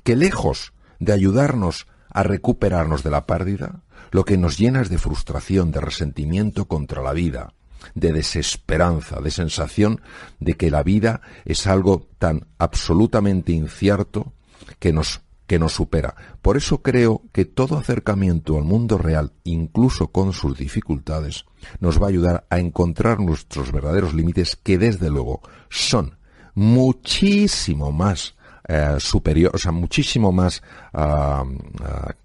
que 0.02 0.16
lejos 0.16 0.72
de 0.98 1.12
ayudarnos 1.12 1.86
a 2.08 2.22
recuperarnos 2.22 3.02
de 3.02 3.10
la 3.10 3.26
pérdida, 3.26 3.82
lo 4.10 4.24
que 4.24 4.38
nos 4.38 4.56
llena 4.56 4.80
es 4.80 4.88
de 4.88 4.96
frustración, 4.96 5.70
de 5.70 5.82
resentimiento 5.82 6.66
contra 6.66 7.02
la 7.02 7.12
vida, 7.12 7.52
de 7.94 8.12
desesperanza, 8.12 9.20
de 9.20 9.30
sensación 9.30 10.00
de 10.40 10.54
que 10.54 10.70
la 10.70 10.82
vida 10.82 11.20
es 11.44 11.66
algo 11.66 12.08
tan 12.18 12.46
absolutamente 12.56 13.52
incierto 13.52 14.32
que 14.78 14.92
nos, 14.92 15.20
que 15.46 15.58
nos 15.58 15.74
supera. 15.74 16.14
Por 16.42 16.56
eso 16.56 16.82
creo 16.82 17.22
que 17.32 17.44
todo 17.44 17.78
acercamiento 17.78 18.56
al 18.56 18.64
mundo 18.64 18.98
real, 18.98 19.32
incluso 19.44 20.08
con 20.08 20.32
sus 20.32 20.58
dificultades, 20.58 21.44
nos 21.80 22.00
va 22.00 22.06
a 22.06 22.10
ayudar 22.10 22.46
a 22.50 22.58
encontrar 22.58 23.20
nuestros 23.20 23.72
verdaderos 23.72 24.14
límites 24.14 24.56
que 24.56 24.78
desde 24.78 25.10
luego 25.10 25.40
son 25.68 26.18
muchísimo 26.54 27.92
más 27.92 28.34
eh, 28.68 28.96
superior, 28.98 29.52
o 29.54 29.58
sea, 29.58 29.72
muchísimo 29.72 30.32
más, 30.32 30.62
uh, 30.92 31.44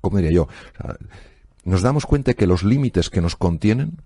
¿cómo 0.02 0.18
diría 0.18 0.32
yo? 0.32 0.48
nos 1.64 1.84
damos 1.84 2.08
cuenta 2.08 2.34
que 2.34 2.48
los 2.48 2.64
límites 2.64 3.12
que 3.12 3.22
nos 3.22 3.36
contienen 3.36 4.02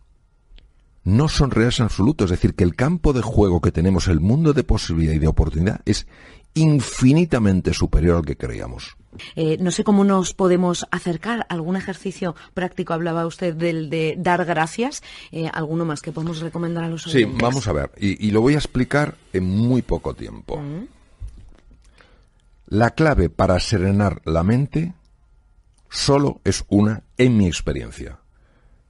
no 1.05 1.29
son 1.29 1.51
reales 1.51 1.79
en 1.79 1.85
absoluto. 1.85 2.25
Es 2.25 2.31
decir, 2.31 2.55
que 2.55 2.63
el 2.63 2.75
campo 2.75 3.13
de 3.13 3.21
juego 3.21 3.61
que 3.61 3.71
tenemos, 3.71 4.07
el 4.07 4.19
mundo 4.19 4.51
de 4.53 4.63
posibilidad 4.63 5.13
y 5.13 5.19
de 5.19 5.27
oportunidad, 5.27 5.81
es 5.85 6.07
infinitamente 6.53 7.73
superior 7.73 8.17
al 8.17 8.25
que 8.25 8.37
creíamos. 8.37 8.97
Eh, 9.35 9.57
no 9.59 9.71
sé 9.71 9.83
cómo 9.83 10.03
nos 10.03 10.33
podemos 10.33 10.85
acercar. 10.91 11.45
¿Algún 11.49 11.75
ejercicio 11.75 12.35
práctico? 12.53 12.93
Hablaba 12.93 13.25
usted 13.25 13.53
del 13.55 13.89
de 13.89 14.15
dar 14.17 14.45
gracias. 14.45 15.03
Eh, 15.31 15.49
¿Alguno 15.53 15.85
más 15.85 16.01
que 16.01 16.11
podemos 16.11 16.39
recomendar 16.39 16.83
a 16.83 16.89
los 16.89 17.07
oyentes? 17.07 17.35
Sí, 17.35 17.41
vamos 17.41 17.67
a 17.67 17.73
ver. 17.73 17.91
Y, 17.97 18.31
lo 18.31 18.41
voy 18.41 18.55
a 18.55 18.57
explicar 18.57 19.15
en 19.33 19.45
muy 19.45 19.81
poco 19.81 20.13
tiempo. 20.13 20.57
Mm. 20.57 20.87
La 22.67 22.91
clave 22.91 23.29
para 23.29 23.59
serenar 23.59 24.21
la 24.25 24.43
mente 24.43 24.93
solo 25.89 26.41
es 26.43 26.65
una, 26.67 27.03
en 27.17 27.37
mi 27.37 27.47
experiencia, 27.47 28.19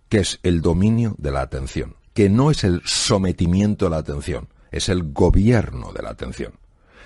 que 0.10 0.20
es 0.20 0.40
el 0.44 0.62
dominio 0.62 1.16
de 1.18 1.32
la 1.32 1.42
atención, 1.42 1.96
que 2.14 2.30
no 2.30 2.52
es 2.52 2.64
el 2.64 2.82
sometimiento 2.86 3.88
a 3.88 3.90
la 3.90 3.98
atención, 3.98 4.48
es 4.72 4.90
el 4.90 5.12
gobierno 5.12 5.92
de 5.92 6.04
la 6.04 6.10
atención. 6.10 6.54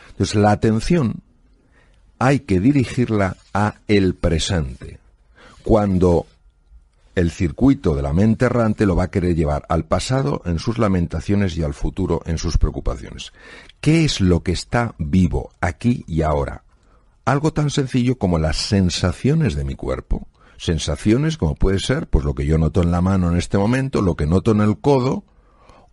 Entonces, 0.09 0.35
la 0.35 0.51
atención 0.51 1.23
hay 2.19 2.41
que 2.41 2.59
dirigirla 2.59 3.37
a 3.53 3.75
el 3.87 4.13
presente. 4.13 4.99
Cuando 5.63 6.27
el 7.15 7.31
circuito 7.31 7.95
de 7.95 8.01
la 8.01 8.13
mente 8.13 8.45
errante 8.45 8.85
lo 8.85 8.95
va 8.95 9.03
a 9.03 9.11
querer 9.11 9.35
llevar 9.35 9.65
al 9.69 9.85
pasado 9.85 10.41
en 10.45 10.59
sus 10.59 10.77
lamentaciones 10.77 11.57
y 11.57 11.63
al 11.63 11.73
futuro 11.73 12.21
en 12.25 12.37
sus 12.37 12.57
preocupaciones. 12.57 13.33
¿Qué 13.81 14.05
es 14.05 14.21
lo 14.21 14.41
que 14.41 14.51
está 14.51 14.95
vivo 14.97 15.51
aquí 15.59 16.05
y 16.07 16.21
ahora? 16.21 16.63
Algo 17.25 17.51
tan 17.51 17.69
sencillo 17.69 18.17
como 18.17 18.39
las 18.39 18.57
sensaciones 18.57 19.55
de 19.55 19.63
mi 19.63 19.75
cuerpo. 19.75 20.27
Sensaciones 20.57 21.37
como 21.37 21.55
puede 21.55 21.79
ser 21.79 22.07
pues 22.07 22.25
lo 22.25 22.35
que 22.35 22.45
yo 22.45 22.57
noto 22.57 22.81
en 22.81 22.91
la 22.91 23.01
mano 23.01 23.29
en 23.29 23.37
este 23.37 23.57
momento, 23.57 24.01
lo 24.01 24.15
que 24.15 24.25
noto 24.25 24.51
en 24.51 24.61
el 24.61 24.77
codo 24.79 25.23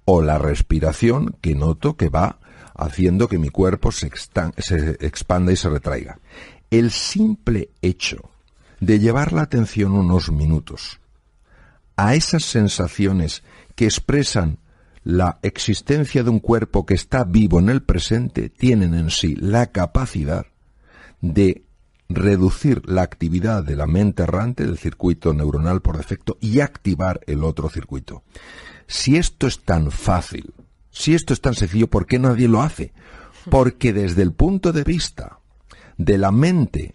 o 0.04 0.22
la 0.22 0.38
respiración 0.38 1.36
que 1.40 1.54
noto 1.54 1.96
que 1.96 2.08
va 2.08 2.38
haciendo 2.78 3.28
que 3.28 3.38
mi 3.38 3.48
cuerpo 3.48 3.92
se, 3.92 4.06
expanda 4.06 5.52
y 5.52 5.56
se 5.56 5.68
retraiga. 5.68 6.18
El 6.70 6.90
simple 6.90 7.70
hecho 7.82 8.30
de 8.80 8.98
llevar 8.98 9.32
la 9.32 9.42
atención 9.42 9.92
unos 9.92 10.30
minutos 10.30 11.00
a 11.96 12.14
esas 12.14 12.44
sensaciones 12.44 13.42
que 13.74 13.86
expresan 13.86 14.58
la 15.02 15.38
existencia 15.42 16.24
de 16.24 16.30
un 16.30 16.40
cuerpo 16.40 16.84
que 16.84 16.94
está 16.94 17.24
vivo 17.24 17.60
en 17.60 17.68
el 17.68 17.82
presente, 17.82 18.50
tienen 18.50 18.92
en 18.94 19.10
sí 19.10 19.36
la 19.36 19.66
capacidad 19.66 20.46
de 21.20 21.64
reducir 22.08 22.82
la 22.88 23.02
actividad 23.02 23.64
de 23.64 23.76
la 23.76 23.86
mente 23.86 24.24
errante 24.24 24.64
del 24.64 24.78
circuito 24.78 25.32
neuronal 25.32 25.80
por 25.80 25.96
defecto 25.96 26.36
y 26.40 26.60
activar 26.60 27.20
el 27.26 27.44
otro 27.44 27.68
circuito. 27.68 28.22
Si 28.86 29.16
esto 29.16 29.46
es 29.46 29.60
tan 29.64 29.90
fácil, 29.90 30.54
si 30.98 31.14
esto 31.14 31.34
es 31.34 31.42
tan 31.42 31.54
sencillo, 31.54 31.88
¿por 31.88 32.06
qué 32.06 32.18
nadie 32.18 32.48
lo 32.48 32.62
hace? 32.62 32.94
Porque 33.50 33.92
desde 33.92 34.22
el 34.22 34.32
punto 34.32 34.72
de 34.72 34.82
vista 34.82 35.40
de 35.98 36.16
la 36.16 36.32
mente 36.32 36.94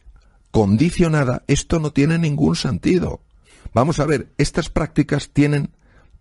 condicionada, 0.50 1.44
esto 1.46 1.80
no 1.80 1.92
tiene 1.92 2.18
ningún 2.18 2.56
sentido. 2.56 3.22
Vamos 3.76 4.00
a 4.00 4.08
ver, 4.08 4.34
estas 4.40 4.70
prácticas 4.70 5.30
tienen 5.30 5.70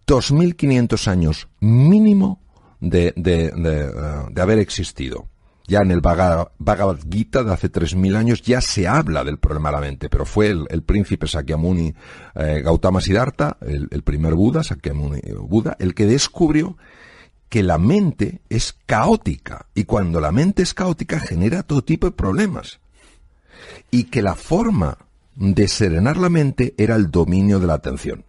2.500 0.07 1.09
años 1.09 1.49
mínimo 1.61 2.43
de, 2.81 3.15
de, 3.17 3.47
eh, 3.47 3.93
de, 4.31 4.43
haber 4.43 4.59
existido. 4.59 5.29
Ya 5.67 5.79
en 5.79 5.91
el 5.91 6.03
Bhagavad 6.03 6.99
Gita 7.11 7.45
de 7.45 7.55
hace 7.55 7.73
3.000 7.73 8.15
años 8.15 8.43
ya 8.43 8.61
se 8.61 8.89
habla 8.89 9.25
del 9.25 9.39
problema 9.39 9.71
de 9.71 9.77
la 9.77 9.81
mente, 9.81 10.11
pero 10.11 10.27
fue 10.27 10.49
el, 10.49 10.83
príncipe 10.83 11.27
Sakyamuni 11.27 11.95
eh, 12.35 12.61
Gautama 12.63 13.01
Siddhartha, 13.01 13.57
el, 13.63 13.89
el, 13.91 14.03
primer 14.03 14.35
Buda, 14.35 14.63
Sakyamuni 14.63 15.21
Buda, 15.39 15.77
el 15.81 15.95
que 15.95 16.05
descubrió 16.05 16.77
que 17.51 17.63
la 17.65 17.77
mente 17.79 18.41
es 18.49 18.75
caótica 18.87 19.67
y 19.75 19.85
cuando 19.85 20.21
la 20.21 20.33
mente 20.33 20.63
es 20.63 20.73
caótica 20.73 21.19
genera 21.19 21.65
todo 21.65 21.83
tipo 21.83 22.07
de 22.07 22.13
problemas. 22.13 22.81
Y 23.91 24.05
que 24.05 24.23
la 24.23 24.37
forma 24.37 24.97
de 25.35 25.69
serenar 25.69 26.17
la 26.17 26.31
mente 26.31 26.75
era 26.79 26.95
el 26.95 27.11
dominio 27.11 27.59
de 27.59 27.67
la 27.67 27.75
atención. 27.75 28.25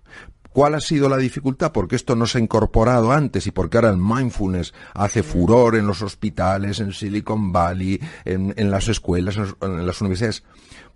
¿Cuál 0.52 0.76
ha 0.76 0.82
sido 0.82 1.08
la 1.08 1.18
dificultad? 1.18 1.72
Porque 1.72 1.96
esto 1.96 2.16
no 2.16 2.26
se 2.26 2.40
ha 2.40 2.42
incorporado 2.42 3.12
antes 3.12 3.48
y 3.48 3.52
porque 3.52 3.78
ahora 3.78 3.92
el 3.92 3.98
mindfulness 3.98 4.74
hace 4.94 5.24
furor 5.24 5.76
en 5.76 5.88
los 5.88 6.02
hospitales, 6.02 6.80
en 6.80 6.92
Silicon 6.92 7.54
Valley, 7.54 8.02
en, 8.26 8.72
las 8.72 8.90
escuelas, 8.90 9.38
en 9.38 9.86
las 9.86 10.02
universidades. 10.02 10.44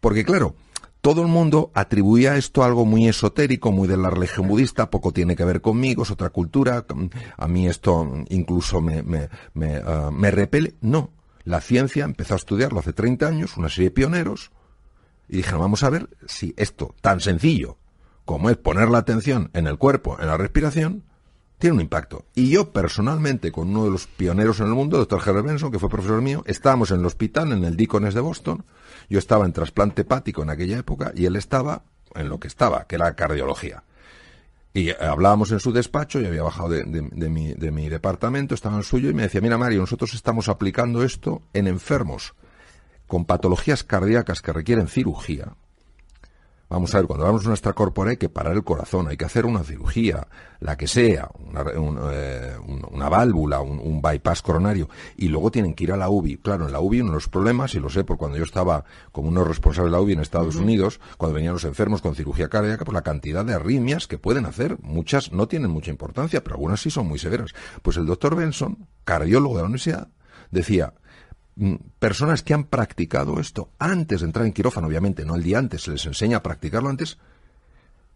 Porque 0.01 0.25
claro, 0.25 0.55
todo 1.05 1.21
el 1.21 1.27
mundo 1.27 1.69
atribuía 1.75 2.35
esto 2.35 2.63
a 2.63 2.65
algo 2.65 2.83
muy 2.83 3.07
esotérico, 3.07 3.71
muy 3.71 3.87
de 3.87 3.95
la 3.95 4.09
religión 4.09 4.47
budista, 4.47 4.89
poco 4.89 5.11
tiene 5.13 5.35
que 5.35 5.45
ver 5.45 5.61
conmigo, 5.61 6.01
es 6.01 6.09
otra 6.09 6.31
cultura, 6.31 6.83
a 7.37 7.47
mí 7.47 7.67
esto 7.67 8.11
incluso 8.29 8.81
me, 8.81 9.03
me, 9.03 9.29
me, 9.53 9.75
ah, 9.75 10.09
repele. 10.11 10.73
No, 10.81 11.11
la 11.43 11.61
ciencia 11.61 12.05
empezó 12.05 12.33
a 12.33 12.37
estudiarlo 12.37 12.79
hace 12.79 12.91
30 12.91 13.27
años, 13.27 13.55
una 13.55 13.69
serie 13.69 13.89
de 13.89 13.93
pioneros, 13.93 14.49
y 15.29 15.37
dijeron, 15.37 15.61
vamos 15.61 15.83
a 15.83 15.91
ver 15.91 16.09
si 16.25 16.55
esto 16.57 16.95
tan 17.01 17.19
sencillo 17.19 17.77
como 18.25 18.49
es 18.49 18.57
poner 18.57 18.89
la 18.89 18.97
atención 18.97 19.51
en 19.53 19.67
el 19.67 19.77
cuerpo, 19.77 20.17
en 20.19 20.25
la 20.25 20.37
respiración, 20.37 21.03
tiene 21.57 21.75
un 21.75 21.81
impacto. 21.81 22.25
Y 22.35 22.49
yo 22.49 22.71
personalmente, 22.71 23.51
con 23.51 23.69
uno 23.69 23.85
de 23.85 23.91
los 23.91 24.07
pioneros 24.07 24.59
en 24.59 24.67
el 24.67 24.73
mundo, 24.73 24.97
el 24.97 25.07
doctor 25.07 25.21
Harry 25.29 25.41
Benson, 25.41 25.71
que 25.71 25.79
fue 25.79 25.89
profesor 25.89 26.21
mío, 26.21 26.43
estábamos 26.45 26.91
en 26.91 26.99
el 26.99 27.05
hospital, 27.05 27.51
en 27.51 27.63
el 27.63 27.77
Deaconess 27.77 28.13
de 28.13 28.21
Boston. 28.21 28.65
Yo 29.09 29.19
estaba 29.19 29.45
en 29.45 29.53
trasplante 29.53 30.01
hepático 30.01 30.43
en 30.43 30.49
aquella 30.49 30.79
época 30.79 31.11
y 31.15 31.25
él 31.25 31.35
estaba 31.35 31.83
en 32.13 32.29
lo 32.29 32.39
que 32.39 32.47
estaba, 32.47 32.85
que 32.85 32.95
era 32.95 33.15
cardiología. 33.15 33.83
Y 34.73 34.89
eh, 34.89 34.97
hablábamos 34.99 35.51
en 35.51 35.59
su 35.61 35.71
despacho, 35.71 36.19
y 36.19 36.25
había 36.25 36.43
bajado 36.43 36.69
de, 36.69 36.83
mi, 36.83 37.53
de 37.53 37.71
mi 37.71 37.87
departamento, 37.87 38.53
estaba 38.53 38.75
en 38.75 38.79
el 38.79 38.85
suyo, 38.85 39.09
y 39.09 39.13
me 39.13 39.23
decía, 39.23 39.39
mira 39.39 39.57
Mario, 39.57 39.79
nosotros 39.79 40.13
estamos 40.13 40.49
aplicando 40.49 41.03
esto 41.03 41.41
en 41.53 41.67
enfermos 41.67 42.33
con 43.07 43.25
patologías 43.25 43.83
cardíacas 43.83 44.41
que 44.41 44.51
requieren 44.51 44.87
cirugía, 44.87 45.55
Vamos 46.75 46.93
a 46.93 46.97
ver, 46.97 47.07
cuando 47.07 47.23
hablamos 47.23 47.43
de 47.43 47.47
nuestra 47.47 47.71
corpora 47.71 48.11
hay 48.11 48.17
que 48.17 48.27
parar 48.27 48.53
el 48.53 48.65
corazón, 48.65 49.07
hay 49.07 49.15
que 49.15 49.23
hacer 49.23 49.45
una 49.45 49.63
cirugía, 49.63 50.27
la 50.59 50.75
que 50.75 50.89
sea, 50.89 51.29
una, 51.33 51.63
eh, 52.11 52.57
válvula, 53.09 53.61
un, 53.61 54.01
bypass 54.01 54.41
coronario, 54.41 54.89
y 55.15 55.29
luego 55.29 55.51
tienen 55.51 55.73
que 55.73 55.85
ir 55.85 55.93
a 55.93 55.95
la 55.95 56.09
UBI. 56.09 56.35
Claro, 56.35 56.65
en 56.65 56.73
la 56.73 56.81
UBI 56.81 56.99
uno 56.99 57.11
de 57.11 57.15
los 57.15 57.29
problemas, 57.29 57.75
y 57.75 57.79
lo 57.79 57.89
sé 57.89 58.03
por 58.03 58.17
cuando 58.17 58.37
yo 58.37 58.43
estaba 58.43 58.83
como 59.13 59.29
uno 59.29 59.45
responsable 59.45 59.89
de 59.89 59.91
la 59.93 60.01
UBI 60.01 60.13
en 60.13 60.19
Estados 60.19 60.57
Unidos, 60.57 60.99
cuando 61.17 61.35
venían 61.35 61.53
los 61.53 61.63
enfermos 61.63 62.01
con 62.01 62.13
cirugía 62.13 62.49
cardíaca, 62.49 62.83
pues 62.83 62.93
la 62.93 63.03
cantidad 63.03 63.45
de 63.45 63.53
arritmias 63.53 64.05
que 64.05 64.17
pueden 64.17 64.45
hacer, 64.45 64.77
muchas 64.81 65.31
no 65.31 65.47
tienen 65.47 65.71
mucha 65.71 65.91
importancia, 65.91 66.43
pero 66.43 66.55
algunas 66.55 66.81
sí 66.81 66.89
son 66.89 67.07
muy 67.07 67.19
severas. 67.19 67.53
Pues 67.83 67.95
el 67.95 68.05
doctor 68.05 68.35
Benson, 68.35 68.89
cardiólogo 69.05 69.55
de 69.55 69.61
la 69.61 69.67
universidad, 69.67 70.09
decía, 70.51 70.93
personas 71.99 72.43
que 72.43 72.53
han 72.53 72.65
practicado 72.65 73.39
esto 73.39 73.69
antes 73.79 74.21
de 74.21 74.27
entrar 74.27 74.45
en 74.45 74.53
quirófano, 74.53 74.87
obviamente, 74.87 75.25
no 75.25 75.35
el 75.35 75.43
día 75.43 75.57
antes, 75.57 75.83
se 75.83 75.91
les 75.91 76.05
enseña 76.05 76.37
a 76.37 76.43
practicarlo 76.43 76.89
antes, 76.89 77.17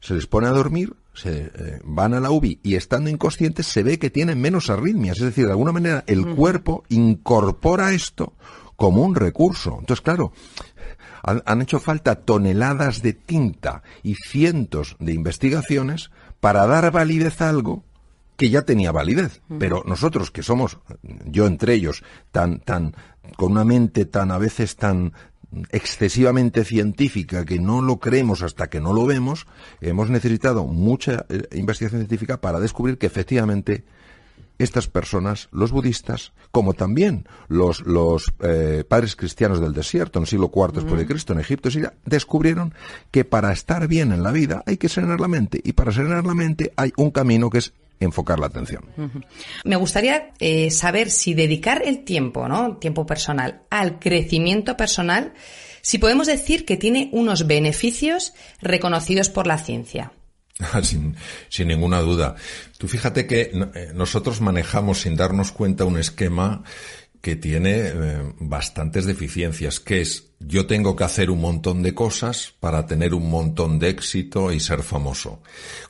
se 0.01 0.13
les 0.13 0.27
pone 0.27 0.47
a 0.47 0.51
dormir, 0.51 0.95
se 1.13 1.51
eh, 1.53 1.79
van 1.83 2.13
a 2.13 2.19
la 2.19 2.31
UBI 2.31 2.59
y 2.63 2.75
estando 2.75 3.09
inconscientes 3.09 3.67
se 3.67 3.83
ve 3.83 3.99
que 3.99 4.09
tienen 4.09 4.39
menos 4.39 4.69
arritmias. 4.69 5.17
Es 5.17 5.25
decir, 5.25 5.45
de 5.45 5.51
alguna 5.51 5.71
manera 5.71 6.03
el 6.07 6.35
cuerpo 6.35 6.83
incorpora 6.89 7.93
esto 7.93 8.33
como 8.75 9.03
un 9.03 9.15
recurso. 9.15 9.77
Entonces, 9.79 10.01
claro, 10.01 10.31
han, 11.23 11.61
hecho 11.61 11.79
falta 11.79 12.15
toneladas 12.15 13.01
de 13.01 13.13
tinta 13.13 13.83
y 14.03 14.15
cientos 14.15 14.95
de 14.99 15.13
investigaciones 15.13 16.11
para 16.39 16.65
dar 16.65 16.91
validez 16.91 17.41
a 17.41 17.49
algo 17.49 17.83
que 18.37 18.49
ya 18.49 18.61
tenía 18.61 18.93
validez. 18.93 19.41
Pero 19.59 19.83
nosotros 19.85 20.31
que 20.31 20.43
somos, 20.43 20.77
yo 21.25 21.45
entre 21.45 21.73
ellos, 21.73 22.03
tan, 22.31 22.61
tan, 22.61 22.95
con 23.35 23.51
una 23.51 23.65
mente 23.65 24.05
tan 24.05 24.31
a 24.31 24.37
veces 24.37 24.75
tan 24.75 25.13
excesivamente 25.71 26.63
científica 26.63 27.45
que 27.45 27.59
no 27.59 27.81
lo 27.81 27.99
creemos 27.99 28.43
hasta 28.43 28.69
que 28.69 28.79
no 28.79 28.93
lo 28.93 29.05
vemos, 29.05 29.47
hemos 29.81 30.09
necesitado 30.09 30.65
mucha 30.65 31.25
eh, 31.29 31.43
investigación 31.53 32.01
científica 32.01 32.39
para 32.39 32.59
descubrir 32.59 32.97
que 32.97 33.07
efectivamente 33.07 33.83
estas 34.59 34.87
personas, 34.87 35.47
los 35.51 35.71
budistas, 35.71 36.33
como 36.51 36.73
también 36.73 37.25
los, 37.47 37.81
los 37.81 38.33
eh, 38.41 38.83
padres 38.87 39.15
cristianos 39.15 39.61
del 39.61 39.73
desierto 39.73 40.19
en 40.19 40.23
el 40.23 40.27
siglo 40.27 40.51
IV 40.53 40.73
después 40.73 40.99
de 40.99 41.07
Cristo, 41.07 41.33
en 41.33 41.39
Egipto, 41.39 41.71
Siria, 41.71 41.93
descubrieron 42.05 42.73
que 43.09 43.23
para 43.23 43.53
estar 43.53 43.87
bien 43.87 44.11
en 44.11 44.21
la 44.21 44.31
vida 44.31 44.63
hay 44.67 44.77
que 44.77 44.89
serenar 44.89 45.21
la 45.21 45.29
mente 45.29 45.61
y 45.63 45.73
para 45.73 45.93
serenar 45.93 46.25
la 46.25 46.33
mente 46.33 46.73
hay 46.75 46.91
un 46.97 47.09
camino 47.11 47.49
que 47.49 47.59
es 47.59 47.73
enfocar 47.99 48.39
la 48.39 48.47
atención. 48.47 48.85
Me 49.63 49.75
gustaría 49.75 50.31
eh, 50.39 50.71
saber 50.71 51.09
si 51.09 51.33
dedicar 51.33 51.81
el 51.85 52.03
tiempo, 52.03 52.47
¿no? 52.47 52.77
Tiempo 52.77 53.05
personal 53.05 53.63
al 53.69 53.99
crecimiento 53.99 54.77
personal, 54.77 55.33
si 55.81 55.97
podemos 55.97 56.27
decir 56.27 56.65
que 56.65 56.77
tiene 56.77 57.09
unos 57.11 57.47
beneficios 57.47 58.33
reconocidos 58.61 59.29
por 59.29 59.47
la 59.47 59.57
ciencia. 59.57 60.11
Sin, 60.83 61.15
sin, 61.47 61.69
ninguna 61.69 62.01
duda. 62.01 62.35
Tú 62.77 62.89
fíjate 62.89 63.25
que 63.25 63.49
eh, 63.53 63.91
nosotros 63.93 64.41
manejamos 64.41 64.99
sin 64.99 65.15
darnos 65.15 65.53
cuenta 65.53 65.85
un 65.85 65.97
esquema 65.97 66.63
que 67.21 67.35
tiene 67.35 67.87
eh, 67.87 68.33
bastantes 68.39 69.05
deficiencias, 69.05 69.79
que 69.79 70.01
es 70.01 70.29
yo 70.39 70.67
tengo 70.67 70.95
que 70.95 71.03
hacer 71.03 71.29
un 71.29 71.41
montón 71.41 71.83
de 71.83 71.93
cosas 71.93 72.53
para 72.59 72.85
tener 72.85 73.13
un 73.13 73.29
montón 73.29 73.77
de 73.77 73.89
éxito 73.89 74.53
y 74.53 74.59
ser 74.59 74.83
famoso, 74.83 75.41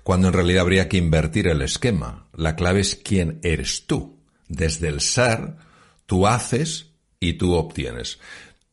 cuando 0.03 0.27
en 0.27 0.33
realidad 0.33 0.61
habría 0.61 0.89
que 0.89 0.97
invertir 0.97 1.47
el 1.47 1.61
esquema. 1.61 2.27
La 2.33 2.55
clave 2.55 2.79
es 2.79 2.95
quién 2.95 3.39
eres 3.43 3.85
tú. 3.85 4.17
Desde 4.47 4.87
el 4.87 5.01
ser, 5.01 5.55
tú 6.07 6.25
haces 6.25 6.87
y 7.19 7.33
tú 7.33 7.53
obtienes. 7.53 8.19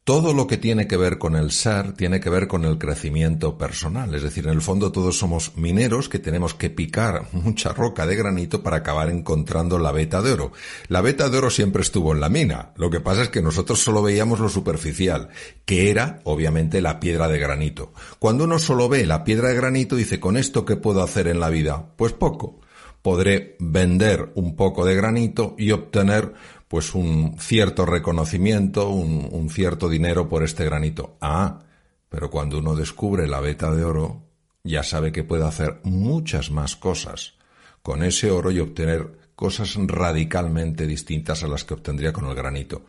Todo 0.07 0.33
lo 0.33 0.47
que 0.47 0.57
tiene 0.57 0.87
que 0.87 0.97
ver 0.97 1.19
con 1.19 1.35
el 1.35 1.51
ser 1.51 1.93
tiene 1.95 2.21
que 2.21 2.31
ver 2.31 2.47
con 2.47 2.65
el 2.65 2.79
crecimiento 2.79 3.59
personal. 3.59 4.15
Es 4.15 4.23
decir, 4.23 4.47
en 4.47 4.53
el 4.53 4.63
fondo 4.63 4.93
todos 4.93 5.19
somos 5.19 5.57
mineros 5.57 6.09
que 6.09 6.21
tenemos 6.21 6.55
que 6.55 6.71
picar 6.71 7.27
mucha 7.33 7.73
roca 7.73 8.07
de 8.07 8.15
granito 8.15 8.63
para 8.63 8.77
acabar 8.77 9.11
encontrando 9.11 9.81
la 9.81 9.91
veta 9.91 10.23
de 10.23 10.31
oro. 10.31 10.53
La 10.87 11.01
veta 11.01 11.29
de 11.29 11.39
oro 11.39 11.51
siempre 11.51 11.83
estuvo 11.83 12.13
en 12.13 12.21
la 12.21 12.29
mina. 12.29 12.71
Lo 12.77 12.89
que 12.89 13.01
pasa 13.01 13.23
es 13.23 13.31
que 13.31 13.43
nosotros 13.43 13.83
solo 13.83 14.01
veíamos 14.01 14.39
lo 14.39 14.49
superficial, 14.49 15.31
que 15.65 15.91
era, 15.91 16.21
obviamente, 16.23 16.81
la 16.81 17.01
piedra 17.01 17.27
de 17.27 17.41
granito. 17.41 17.93
Cuando 18.21 18.45
uno 18.45 18.61
solo 18.61 18.89
ve 18.89 19.07
la 19.07 19.25
piedra 19.25 19.49
de 19.49 19.57
granito, 19.57 19.97
dice, 19.97 20.21
¿con 20.21 20.37
esto 20.37 20.65
qué 20.65 20.77
puedo 20.77 21.03
hacer 21.03 21.27
en 21.27 21.41
la 21.41 21.51
vida? 21.51 21.85
Pues 21.97 22.13
poco 22.13 22.61
podré 23.07 23.55
vender 23.61 24.33
un 24.35 24.57
poco 24.57 24.85
de 24.85 24.97
granito 24.97 25.55
y 25.57 25.71
obtener 25.71 26.33
pues 26.69 26.95
un 26.95 27.37
cierto 27.39 27.87
reconocimiento, 27.87 28.89
un, 28.89 29.49
cierto 29.51 29.89
dinero 29.89 30.29
por 30.29 30.43
este 30.43 30.65
granito. 30.65 31.17
Ah, 31.21 31.61
pero 32.09 32.31
cuando 32.31 32.59
uno 32.59 32.75
descubre 32.75 33.27
la 33.27 33.41
veta 33.41 33.71
de 33.71 33.85
oro, 33.85 34.23
ya 34.65 34.83
sabe 34.83 35.13
que 35.13 35.25
puede 35.25 35.45
hacer 35.45 35.81
muchas 35.85 36.51
más 36.51 36.77
cosas 36.77 37.35
con 37.83 38.03
ese 38.03 38.31
oro 38.31 38.51
y 38.51 38.59
obtener 38.59 39.17
cosas 39.37 39.77
radicalmente 39.77 40.87
distintas 40.87 41.45
a 41.45 41.49
las 41.49 41.65
que 41.65 41.75
obtendría 41.75 42.13
con 42.13 42.27
el 42.27 42.35
granito. 42.35 42.85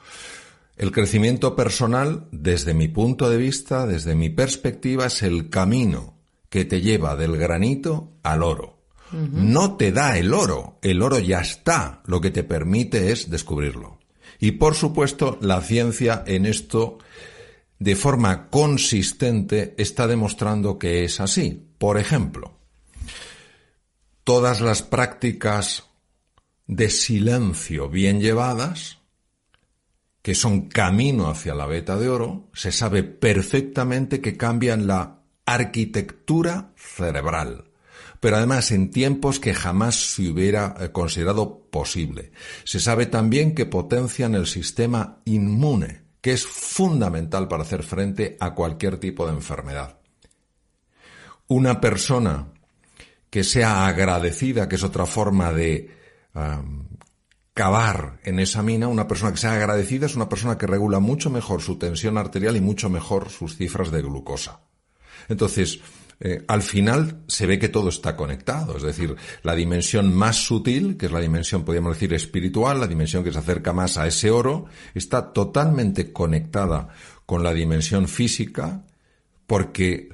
El 0.75 0.91
crecimiento 0.91 1.55
personal, 1.55 2.27
desde 2.31 2.73
mi 2.73 2.87
punto 2.87 3.29
de 3.29 3.37
vista, 3.37 3.85
desde 3.85 4.15
mi 4.15 4.29
perspectiva, 4.29 5.07
es 5.07 5.23
el 5.23 5.49
camino 5.49 6.15
que 6.49 6.65
te 6.65 6.81
lleva 6.81 7.15
del 7.15 7.37
granito 7.37 8.13
al 8.23 8.43
oro. 8.43 8.76
No 9.11 9.77
te 9.77 9.91
da 9.91 10.17
el 10.17 10.33
oro, 10.33 10.79
el 10.81 11.01
oro 11.01 11.19
ya 11.19 11.39
está, 11.39 12.01
lo 12.05 12.19
que 12.19 12.31
te 12.31 12.43
permite 12.43 13.11
es 13.11 13.29
descubrirlo. 13.29 13.99
Y 14.39 14.51
por 14.51 14.75
supuesto, 14.75 15.37
la 15.41 15.61
ciencia 15.61 16.23
en 16.27 16.45
esto, 16.45 16.99
de 17.79 17.95
forma 17.95 18.49
consistente, 18.49 19.75
está 19.77 20.07
demostrando 20.07 20.77
que 20.77 21.05
es 21.05 21.19
así. 21.19 21.63
Por 21.77 21.97
ejemplo, 21.97 22.57
todas 24.23 24.59
las 24.61 24.81
prácticas 24.81 25.85
de 26.65 26.89
silencio 26.89 27.89
bien 27.89 28.19
llevadas, 28.19 28.97
que 30.21 30.35
son 30.35 30.67
camino 30.67 31.29
hacia 31.29 31.55
la 31.55 31.65
beta 31.65 31.97
de 31.97 32.09
oro, 32.09 32.49
se 32.53 32.73
sabe 32.73 33.03
perfectamente 33.03 34.19
que 34.19 34.35
cambian 34.35 34.85
la 34.85 35.21
arquitectura 35.45 36.73
cerebral 36.75 37.66
pero 38.19 38.37
además 38.37 38.71
en 38.71 38.91
tiempos 38.91 39.39
que 39.39 39.53
jamás 39.53 39.95
se 40.13 40.29
hubiera 40.29 40.75
eh, 40.79 40.91
considerado 40.91 41.67
posible. 41.69 42.31
Se 42.63 42.79
sabe 42.79 43.05
también 43.05 43.53
que 43.53 43.65
potencian 43.65 44.35
el 44.35 44.47
sistema 44.47 45.19
inmune, 45.25 46.01
que 46.21 46.33
es 46.33 46.45
fundamental 46.45 47.47
para 47.47 47.63
hacer 47.63 47.83
frente 47.83 48.37
a 48.39 48.53
cualquier 48.53 48.97
tipo 48.97 49.25
de 49.25 49.33
enfermedad. 49.33 49.99
Una 51.47 51.79
persona 51.79 52.47
que 53.29 53.43
sea 53.43 53.87
agradecida, 53.87 54.67
que 54.67 54.75
es 54.75 54.83
otra 54.83 55.05
forma 55.05 55.53
de 55.53 55.95
cavar 57.57 58.19
en 58.23 58.39
esa 58.39 58.61
mina, 58.61 58.87
una 58.87 59.07
persona 59.07 59.31
que 59.31 59.39
sea 59.39 59.55
agradecida 59.55 60.05
es 60.05 60.15
una 60.15 60.29
persona 60.29 60.59
que 60.59 60.67
regula 60.67 60.99
mucho 60.99 61.31
mejor 61.31 61.63
su 61.63 61.79
tensión 61.79 62.17
arterial 62.19 62.55
y 62.55 62.61
mucho 62.61 62.87
mejor 62.87 63.29
sus 63.29 63.57
cifras 63.57 63.89
de 63.89 64.03
glucosa. 64.03 64.59
Entonces, 65.29 65.79
eh, 66.19 66.43
al 66.47 66.63
final 66.63 67.21
se 67.27 67.45
ve 67.45 67.59
que 67.59 67.69
todo 67.69 67.89
está 67.89 68.15
conectado. 68.15 68.77
Es 68.77 68.83
decir, 68.83 69.15
la 69.43 69.55
dimensión 69.55 70.13
más 70.15 70.37
sutil, 70.37 70.97
que 70.97 71.05
es 71.05 71.11
la 71.11 71.19
dimensión, 71.19 71.63
podríamos 71.63 71.95
decir, 71.95 72.13
espiritual, 72.13 72.79
la 72.79 72.87
dimensión 72.87 73.23
que 73.23 73.31
se 73.31 73.39
acerca 73.39 73.73
más 73.73 73.97
a 73.97 74.07
ese 74.07 74.31
oro, 74.31 74.65
está 74.95 75.31
totalmente 75.31 76.11
conectada 76.11 76.89
con 77.25 77.43
la 77.43 77.53
dimensión 77.53 78.07
física, 78.07 78.83
porque 79.45 80.09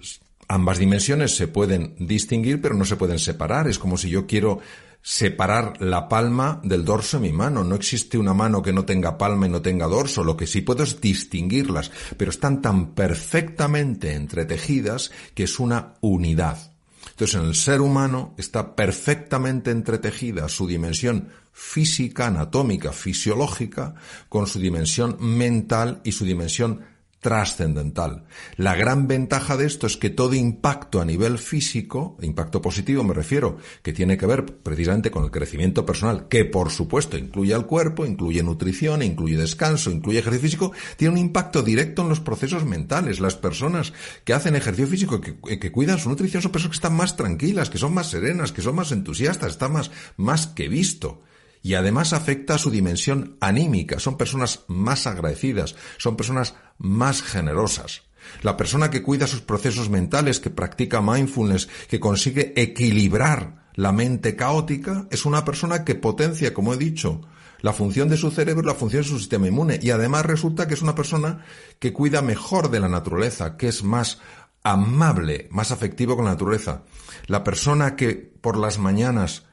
ambas 0.47 0.77
dimensiones 0.77 1.35
se 1.35 1.47
pueden 1.47 1.95
distinguir, 1.99 2.61
pero 2.61 2.75
no 2.75 2.85
se 2.85 2.97
pueden 2.97 3.19
separar. 3.19 3.67
Es 3.67 3.79
como 3.79 3.97
si 3.97 4.09
yo 4.09 4.27
quiero 4.27 4.59
separar 5.03 5.81
la 5.81 6.07
palma 6.07 6.61
del 6.63 6.85
dorso 6.85 7.17
de 7.17 7.27
mi 7.27 7.33
mano. 7.33 7.63
No 7.63 7.75
existe 7.75 8.17
una 8.17 8.33
mano 8.33 8.61
que 8.61 8.71
no 8.71 8.85
tenga 8.85 9.17
palma 9.17 9.45
y 9.45 9.49
no 9.49 9.61
tenga 9.61 9.85
dorso. 9.85 10.23
Lo 10.23 10.37
que 10.37 10.47
sí 10.47 10.61
puedo 10.61 10.83
es 10.83 11.01
distinguirlas, 11.01 11.91
pero 12.17 12.31
están 12.31 12.61
tan 12.61 12.95
perfectamente 12.95 14.13
entretejidas 14.13 15.11
que 15.35 15.43
es 15.43 15.59
una 15.59 15.95
unidad. 15.99 16.71
Entonces, 17.11 17.35
en 17.35 17.47
el 17.47 17.55
ser 17.55 17.81
humano 17.81 18.33
está 18.37 18.75
perfectamente 18.75 19.71
entretejida 19.71 20.47
su 20.47 20.65
dimensión 20.65 21.29
física, 21.51 22.27
anatómica, 22.27 22.93
fisiológica, 22.93 23.93
con 24.29 24.47
su 24.47 24.57
dimensión 24.57 25.17
mental 25.19 26.01
y 26.05 26.13
su 26.13 26.25
dimensión 26.25 26.92
trascendental. 27.23 28.25
La 28.57 28.75
gran 28.75 29.07
ventaja 29.07 29.57
de 29.57 29.65
esto 29.65 29.87
es 29.87 29.97
que 29.97 30.11
todo 30.11 30.35
impacto 30.35 31.01
a 31.01 31.05
nivel 31.05 31.39
físico, 31.39 32.17
impacto 32.21 32.61
positivo 32.61 33.03
me 33.03 33.15
refiero, 33.15 33.57
que 33.81 33.93
tiene 33.93 34.17
que 34.17 34.27
ver 34.27 34.45
precisamente 34.45 35.09
con 35.09 35.23
el 35.23 35.31
crecimiento 35.31 35.87
personal, 35.87 36.27
que 36.27 36.45
por 36.45 36.69
supuesto 36.69 37.17
incluye 37.17 37.55
al 37.55 37.65
cuerpo, 37.65 38.05
incluye 38.05 38.43
nutrición, 38.43 39.01
incluye 39.01 39.37
descanso, 39.37 39.89
incluye 39.89 40.19
ejercicio 40.19 40.43
físico, 40.43 40.71
tiene 40.97 41.13
un 41.13 41.19
impacto 41.19 41.63
directo 41.63 42.03
en 42.03 42.09
los 42.09 42.19
procesos 42.19 42.65
mentales. 42.65 43.19
Las 43.19 43.35
personas 43.35 43.93
que 44.25 44.33
hacen 44.33 44.55
ejercicio 44.55 44.87
físico, 44.87 45.21
que, 45.21 45.59
que 45.59 45.71
cuidan 45.71 45.97
su 45.97 46.09
nutrición, 46.09 46.43
son 46.43 46.51
personas 46.51 46.77
que 46.77 46.85
están 46.85 46.95
más 46.95 47.15
tranquilas, 47.15 47.69
que 47.69 47.77
son 47.77 47.93
más 47.93 48.09
serenas, 48.09 48.51
que 48.51 48.61
son 48.61 48.75
más 48.75 48.91
entusiastas, 48.91 49.53
está 49.53 49.69
más, 49.69 49.89
más 50.17 50.45
que 50.45 50.67
visto 50.67 51.21
y 51.63 51.75
además 51.75 52.11
afecta 52.11 52.55
a 52.55 52.57
su 52.57 52.69
dimensión 52.69 53.37
anímica. 53.39 53.97
Son 53.97 54.17
personas 54.17 54.65
más 54.67 55.07
agradecidas, 55.07 55.75
son 55.97 56.17
personas 56.17 56.55
más 56.77 57.21
generosas. 57.21 58.03
La 58.41 58.57
persona 58.57 58.89
que 58.89 59.03
cuida 59.03 59.27
sus 59.27 59.41
procesos 59.41 59.89
mentales, 59.89 60.39
que 60.39 60.49
practica 60.49 61.01
mindfulness, 61.01 61.67
que 61.89 61.99
consigue 61.99 62.53
equilibrar 62.55 63.67
la 63.75 63.91
mente 63.91 64.35
caótica, 64.35 65.07
es 65.11 65.25
una 65.25 65.43
persona 65.43 65.83
que 65.83 65.95
potencia, 65.95 66.53
como 66.53 66.73
he 66.73 66.77
dicho, 66.77 67.21
la 67.61 67.73
función 67.73 68.09
de 68.09 68.17
su 68.17 68.29
cerebro, 68.29 68.67
la 68.67 68.75
función 68.75 69.03
de 69.03 69.09
su 69.09 69.19
sistema 69.19 69.47
inmune. 69.47 69.79
Y 69.81 69.91
además 69.91 70.25
resulta 70.25 70.67
que 70.67 70.73
es 70.73 70.81
una 70.81 70.95
persona 70.95 71.45
que 71.79 71.93
cuida 71.93 72.21
mejor 72.21 72.69
de 72.69 72.79
la 72.79 72.89
naturaleza, 72.89 73.57
que 73.57 73.69
es 73.69 73.83
más 73.83 74.19
amable, 74.63 75.47
más 75.51 75.71
afectivo 75.71 76.15
con 76.15 76.25
la 76.25 76.31
naturaleza. 76.31 76.83
La 77.27 77.43
persona 77.43 77.95
que 77.95 78.15
por 78.15 78.57
las 78.57 78.79
mañanas, 78.79 79.45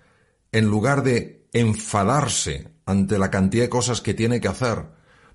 en 0.52 0.66
lugar 0.66 1.02
de 1.02 1.46
enfadarse 1.52 2.72
ante 2.84 3.18
la 3.18 3.30
cantidad 3.30 3.64
de 3.64 3.70
cosas 3.70 4.00
que 4.00 4.14
tiene 4.14 4.40
que 4.40 4.48
hacer, 4.48 4.86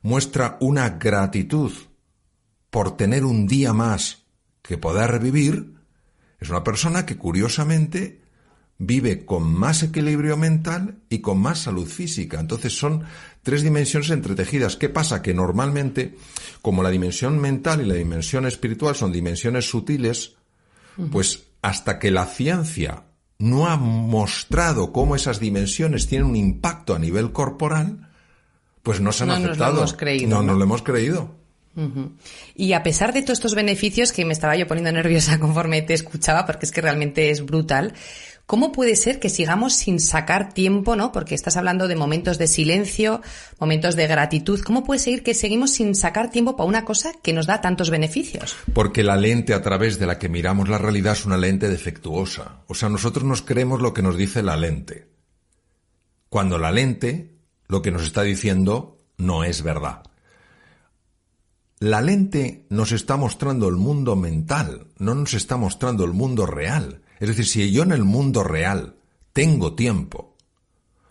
muestra 0.05 0.57
una 0.59 0.91
gratitud 0.91 1.71
por 2.69 2.95
tener 2.95 3.25
un 3.25 3.47
día 3.47 3.73
más 3.73 4.27
que 4.61 4.77
poder 4.77 5.19
vivir, 5.19 5.73
es 6.39 6.51
una 6.51 6.63
persona 6.63 7.07
que 7.07 7.17
curiosamente 7.17 8.21
vive 8.77 9.25
con 9.25 9.51
más 9.51 9.81
equilibrio 9.81 10.37
mental 10.37 10.99
y 11.09 11.21
con 11.21 11.39
más 11.39 11.63
salud 11.63 11.87
física. 11.87 12.39
Entonces 12.39 12.77
son 12.77 13.03
tres 13.41 13.63
dimensiones 13.63 14.11
entretejidas. 14.11 14.75
¿Qué 14.75 14.89
pasa? 14.89 15.23
Que 15.23 15.33
normalmente, 15.33 16.15
como 16.61 16.83
la 16.83 16.91
dimensión 16.91 17.39
mental 17.39 17.81
y 17.81 17.85
la 17.85 17.95
dimensión 17.95 18.45
espiritual 18.45 18.93
son 18.93 19.11
dimensiones 19.11 19.67
sutiles, 19.67 20.35
pues 21.11 21.47
hasta 21.63 21.97
que 21.97 22.11
la 22.11 22.27
ciencia 22.27 23.05
no 23.39 23.65
ha 23.65 23.75
mostrado 23.75 24.93
cómo 24.93 25.15
esas 25.15 25.39
dimensiones 25.39 26.05
tienen 26.05 26.27
un 26.27 26.35
impacto 26.35 26.93
a 26.93 26.99
nivel 26.99 27.31
corporal, 27.31 28.11
pues 28.85 29.01
no 29.01 29.11
se 29.11 29.23
han 29.23 29.31
aceptado. 29.31 29.57
Nos 29.57 29.73
lo 29.73 29.79
hemos 29.79 29.93
creído, 29.93 30.29
no, 30.29 30.43
no, 30.43 30.53
lo 30.53 30.63
hemos 30.63 30.83
creído. 30.83 31.35
Y 32.55 32.71
a 32.71 32.83
pesar 32.83 33.11
de 33.11 33.21
todos 33.21 33.39
estos 33.39 33.55
beneficios, 33.55 34.13
que 34.13 34.23
me 34.23 34.31
estaba 34.31 34.55
yo 34.55 34.67
poniendo 34.67 34.91
nerviosa 34.91 35.39
conforme 35.41 35.81
te 35.81 35.95
escuchaba, 35.95 36.45
porque 36.45 36.67
es 36.67 36.71
que 36.71 36.81
realmente 36.81 37.31
es 37.31 37.43
brutal, 37.43 37.93
¿Cómo 38.45 38.71
puede 38.71 38.95
ser 38.95 39.19
que 39.19 39.29
sigamos 39.29 39.73
sin 39.73 39.99
sacar 39.99 40.53
tiempo, 40.53 40.95
no? 40.95 41.11
Porque 41.11 41.33
estás 41.33 41.57
hablando 41.57 41.87
de 41.87 41.95
momentos 41.95 42.37
de 42.37 42.45
silencio, 42.45 43.23
momentos 43.59 43.95
de 43.95 44.05
gratitud. 44.05 44.61
¿Cómo 44.61 44.83
puede 44.83 44.99
ser 44.99 45.23
que 45.23 45.33
seguimos 45.33 45.71
sin 45.71 45.95
sacar 45.95 46.29
tiempo 46.29 46.55
para 46.55 46.69
una 46.69 46.85
cosa 46.85 47.11
que 47.23 47.33
nos 47.33 47.47
da 47.47 47.59
tantos 47.59 47.89
beneficios? 47.89 48.55
Porque 48.71 49.03
la 49.03 49.17
lente 49.17 49.55
a 49.55 49.63
través 49.63 49.97
de 49.97 50.05
la 50.05 50.19
que 50.19 50.29
miramos 50.29 50.69
la 50.69 50.77
realidad 50.77 51.13
es 51.13 51.25
una 51.25 51.37
lente 51.37 51.69
defectuosa. 51.69 52.61
O 52.67 52.75
sea, 52.75 52.87
nosotros 52.87 53.25
nos 53.25 53.41
creemos 53.41 53.81
lo 53.81 53.95
que 53.95 54.03
nos 54.03 54.15
dice 54.15 54.43
la 54.43 54.55
lente. 54.55 55.07
Cuando 56.29 56.59
la 56.59 56.71
lente 56.71 57.34
lo 57.67 57.81
que 57.81 57.91
nos 57.91 58.03
está 58.03 58.23
diciendo 58.23 58.99
no 59.17 59.43
es 59.43 59.61
verdad. 59.61 60.03
La 61.79 62.01
lente 62.01 62.65
nos 62.69 62.91
está 62.91 63.17
mostrando 63.17 63.67
el 63.67 63.75
mundo 63.75 64.15
mental, 64.15 64.87
no 64.97 65.13
nos 65.13 65.33
está 65.33 65.57
mostrando 65.57 66.05
el 66.05 66.13
mundo 66.13 66.45
real. 66.45 67.01
Es 67.19 67.27
decir, 67.29 67.45
si 67.45 67.71
yo 67.71 67.83
en 67.83 67.91
el 67.91 68.03
mundo 68.03 68.43
real 68.43 68.95
tengo 69.33 69.75
tiempo, 69.75 70.37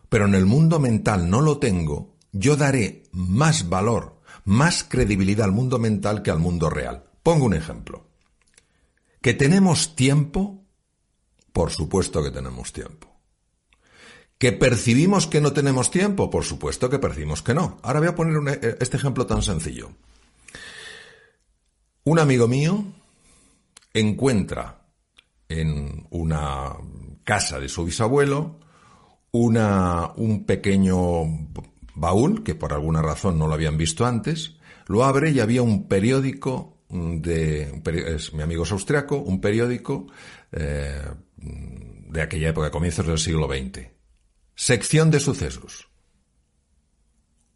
pero 0.09 0.27
en 0.27 0.35
el 0.35 0.47
mundo 0.47 0.79
mental 0.79 1.29
no 1.29 1.41
lo 1.41 1.59
tengo, 1.59 2.17
yo 2.33 2.57
daré 2.57 3.05
más 3.13 3.69
valor, 3.69 4.21
más 4.45 4.85
credibilidad 4.85 5.45
al 5.45 5.53
mundo 5.53 5.79
mental 5.79 6.23
que 6.23 6.31
al 6.31 6.39
mundo 6.39 6.71
real. 6.71 7.05
Pongo 7.23 7.45
un 7.47 7.55
ejemplo. 7.55 8.09
¿Que 9.21 9.35
tenemos 9.35 9.95
tiempo? 9.97 10.65
Por 11.53 11.71
supuesto 11.71 12.23
que 12.23 12.31
tenemos 12.31 12.73
tiempo. 12.73 13.14
¿Que 14.39 14.53
percibimos 14.53 15.27
que 15.27 15.41
no 15.41 15.53
tenemos 15.53 15.91
tiempo? 15.91 16.31
Por 16.31 16.45
supuesto 16.45 16.91
que 16.91 16.99
percibimos 16.99 17.43
que 17.43 17.55
no. 17.55 17.79
Ahora 17.83 18.01
voy 18.01 18.09
a 18.09 18.15
poner 18.15 18.61
e, 18.63 18.77
este 18.81 18.97
ejemplo 18.97 19.27
tan 19.27 19.43
sencillo. 19.43 19.91
Un 22.05 22.19
amigo 22.19 22.49
mío 22.49 22.85
encuentra 23.95 24.83
en 25.49 26.07
una 26.11 26.73
casa 27.25 27.59
de 27.59 27.69
su 27.69 27.85
bisabuelo 27.85 28.59
una, 29.31 30.13
un 30.17 30.45
pequeño 30.45 31.49
baúl, 31.95 32.45
que 32.45 32.55
por 32.55 32.73
alguna 32.73 33.03
razón 33.03 33.39
no 33.39 33.49
lo 33.49 33.55
habían 33.55 33.77
visto 33.77 34.05
antes, 34.05 34.57
lo 34.87 35.05
abre 35.05 35.31
y 35.31 35.41
había 35.41 35.63
un 35.63 35.89
periódico 35.89 36.79
de, 36.89 37.83
mi 38.35 38.43
amigo 38.43 38.65
es 38.65 38.73
austriaco, 38.73 39.17
un 39.17 39.41
periódico 39.41 40.07
eh, 40.53 41.03
de 41.37 42.23
aquella 42.23 42.51
época, 42.51 42.71
comienzos 42.71 43.07
del 43.07 43.19
siglo 43.19 43.49
XX. 43.49 43.94
Sección 44.55 45.11
de 45.11 45.21
sucesos. 45.21 45.89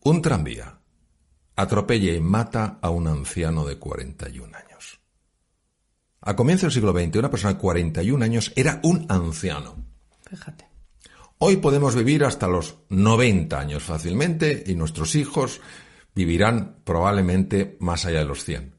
Un 0.02 0.20
tranvía 0.20 0.78
atropella 1.54 2.12
y 2.12 2.20
mata 2.20 2.78
a 2.80 2.90
un 2.90 3.08
anciano 3.08 3.64
de 3.64 3.78
41 3.78 4.56
años. 4.56 5.00
A 6.20 6.36
comienzos 6.36 6.74
del 6.74 6.82
siglo 6.82 6.92
XX, 6.92 7.16
una 7.16 7.30
persona 7.30 7.54
de 7.54 7.60
41 7.60 8.24
años 8.24 8.52
era 8.54 8.80
un 8.84 9.06
anciano. 9.08 9.76
Fíjate. 10.28 10.68
Hoy 11.38 11.56
podemos 11.58 11.94
vivir 11.94 12.24
hasta 12.24 12.48
los 12.48 12.78
90 12.88 13.58
años 13.58 13.82
fácilmente 13.82 14.64
y 14.66 14.74
nuestros 14.74 15.14
hijos 15.14 15.60
vivirán 16.14 16.80
probablemente 16.84 17.76
más 17.80 18.06
allá 18.06 18.20
de 18.20 18.24
los 18.24 18.44
100. 18.44 18.74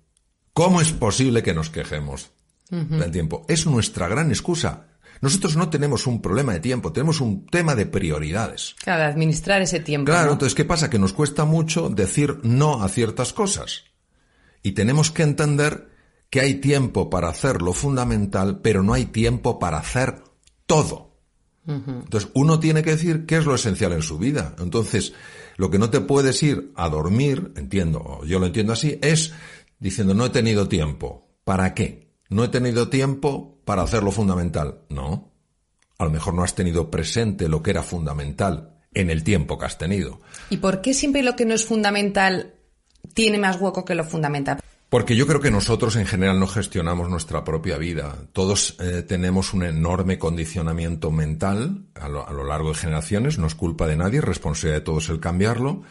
¿Cómo 0.54 0.82
es 0.82 0.92
posible 0.92 1.42
que 1.42 1.54
nos 1.54 1.70
quejemos 1.70 2.32
del 2.70 3.12
tiempo? 3.12 3.46
Es 3.48 3.66
nuestra 3.66 4.10
gran 4.10 4.30
excusa. 4.30 4.89
Nosotros 5.22 5.58
no 5.58 5.70
tenemos 5.70 6.08
un 6.08 6.22
problema 6.22 6.54
de 6.54 6.60
tiempo, 6.60 6.94
tenemos 6.94 7.20
un 7.22 7.46
tema 7.46 7.76
de 7.76 7.86
prioridades. 7.86 8.76
Claro, 8.84 9.04
administrar 9.04 9.62
ese 9.62 9.80
tiempo. 9.80 10.06
Claro, 10.06 10.28
¿no? 10.28 10.34
entonces, 10.34 10.56
¿qué 10.56 10.66
pasa? 10.66 10.90
Que 10.90 11.00
nos 11.00 11.14
cuesta 11.14 11.46
mucho 11.46 11.90
decir 11.90 12.40
no 12.44 12.84
a 12.84 12.90
ciertas 12.90 13.34
cosas. 13.34 13.86
Y 14.64 14.72
tenemos 14.72 15.12
que 15.12 15.24
entender 15.24 15.90
que 16.30 16.42
hay 16.42 16.56
tiempo 16.56 17.10
para 17.10 17.30
hacer 17.30 17.62
lo 17.62 17.74
fundamental, 17.74 18.62
pero 18.62 18.84
no 18.84 18.94
hay 18.94 19.06
tiempo 19.06 19.60
para 19.60 19.78
hacer 19.78 20.24
todo. 20.66 21.10
Entonces, 21.68 22.32
uno 22.34 22.60
tiene 22.60 22.82
que 22.82 22.92
decir 22.92 23.28
qué 23.28 23.38
es 23.38 23.46
lo 23.46 23.54
esencial 23.54 23.92
en 23.94 24.02
su 24.02 24.18
vida. 24.18 24.56
Entonces, 24.58 25.14
lo 25.56 25.70
que 25.70 25.78
no 25.78 25.92
te 25.92 26.02
puedes 26.02 26.42
ir 26.42 26.72
a 26.76 26.90
dormir, 26.90 27.54
entiendo, 27.58 28.22
yo 28.26 28.40
lo 28.40 28.48
entiendo 28.48 28.74
así, 28.74 28.98
es 29.04 29.34
diciendo 29.78 30.16
no 30.16 30.26
he 30.26 30.30
tenido 30.32 30.68
tiempo. 30.68 31.30
¿Para 31.44 31.76
qué? 31.76 32.10
No 32.30 32.44
he 32.44 32.48
tenido 32.48 32.90
tiempo 32.90 33.59
para 33.70 33.84
hacer 33.84 34.02
lo 34.02 34.10
fundamental. 34.10 34.80
No. 34.90 35.32
A 36.00 36.04
lo 36.04 36.10
mejor 36.10 36.34
no 36.34 36.42
has 36.42 36.56
tenido 36.56 36.90
presente 36.90 37.48
lo 37.48 37.62
que 37.62 37.70
era 37.70 37.84
fundamental 37.84 38.80
en 38.96 39.12
el 39.12 39.24
tiempo 39.24 39.60
que 39.60 39.66
has 39.68 39.78
tenido. 39.78 40.22
¿Y 40.50 40.58
por 40.58 40.82
qué 40.82 40.96
siempre 40.96 41.22
lo 41.22 41.36
que 41.36 41.46
no 41.46 41.54
es 41.54 41.66
fundamental 41.66 42.56
tiene 43.14 43.38
más 43.38 43.62
hueco 43.62 43.86
que 43.86 43.94
lo 43.94 44.04
fundamental? 44.04 44.60
Porque 44.90 45.16
yo 45.16 45.28
creo 45.28 45.40
que 45.40 45.52
nosotros 45.52 45.98
en 45.98 46.08
general 46.08 46.40
no 46.40 46.48
gestionamos 46.48 47.12
nuestra 47.12 47.44
propia 47.44 47.78
vida. 47.78 48.16
Todos 48.34 48.76
eh, 48.80 49.04
tenemos 49.04 49.54
un 49.54 49.62
enorme 49.62 50.18
condicionamiento 50.18 51.12
mental 51.12 51.86
a 51.94 52.10
lo, 52.10 52.28
a 52.28 52.34
lo, 52.34 52.46
largo 52.46 52.70
de 52.70 52.76
generaciones, 52.76 53.38
no 53.38 53.46
es 53.46 53.54
culpa 53.54 53.86
de 53.86 53.98
nadie, 53.98 54.18
es 54.18 54.26
responsabilidad 54.26 54.80
de 54.80 54.86
todos 54.86 55.10
el 55.10 55.20
cambiarlo. 55.20 55.84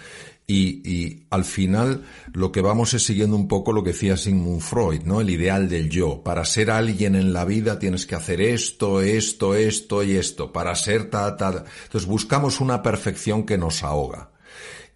Y, 0.50 0.80
y, 0.90 1.26
al 1.28 1.44
final 1.44 2.06
lo 2.32 2.50
que 2.52 2.62
vamos 2.62 2.94
es 2.94 3.04
siguiendo 3.04 3.36
un 3.36 3.48
poco 3.48 3.70
lo 3.70 3.84
que 3.84 3.92
decía 3.92 4.16
Sigmund 4.16 4.62
Freud, 4.62 5.02
¿no? 5.02 5.20
El 5.20 5.28
ideal 5.28 5.68
del 5.68 5.90
yo. 5.90 6.22
Para 6.24 6.46
ser 6.46 6.70
alguien 6.70 7.16
en 7.16 7.34
la 7.34 7.44
vida 7.44 7.78
tienes 7.78 8.06
que 8.06 8.14
hacer 8.14 8.40
esto, 8.40 9.02
esto, 9.02 9.54
esto 9.54 10.02
y 10.02 10.16
esto. 10.16 10.50
Para 10.50 10.74
ser 10.74 11.10
ta, 11.10 11.36
ta. 11.36 11.66
Entonces 11.84 12.08
buscamos 12.08 12.62
una 12.62 12.82
perfección 12.82 13.44
que 13.44 13.58
nos 13.58 13.82
ahoga. 13.82 14.30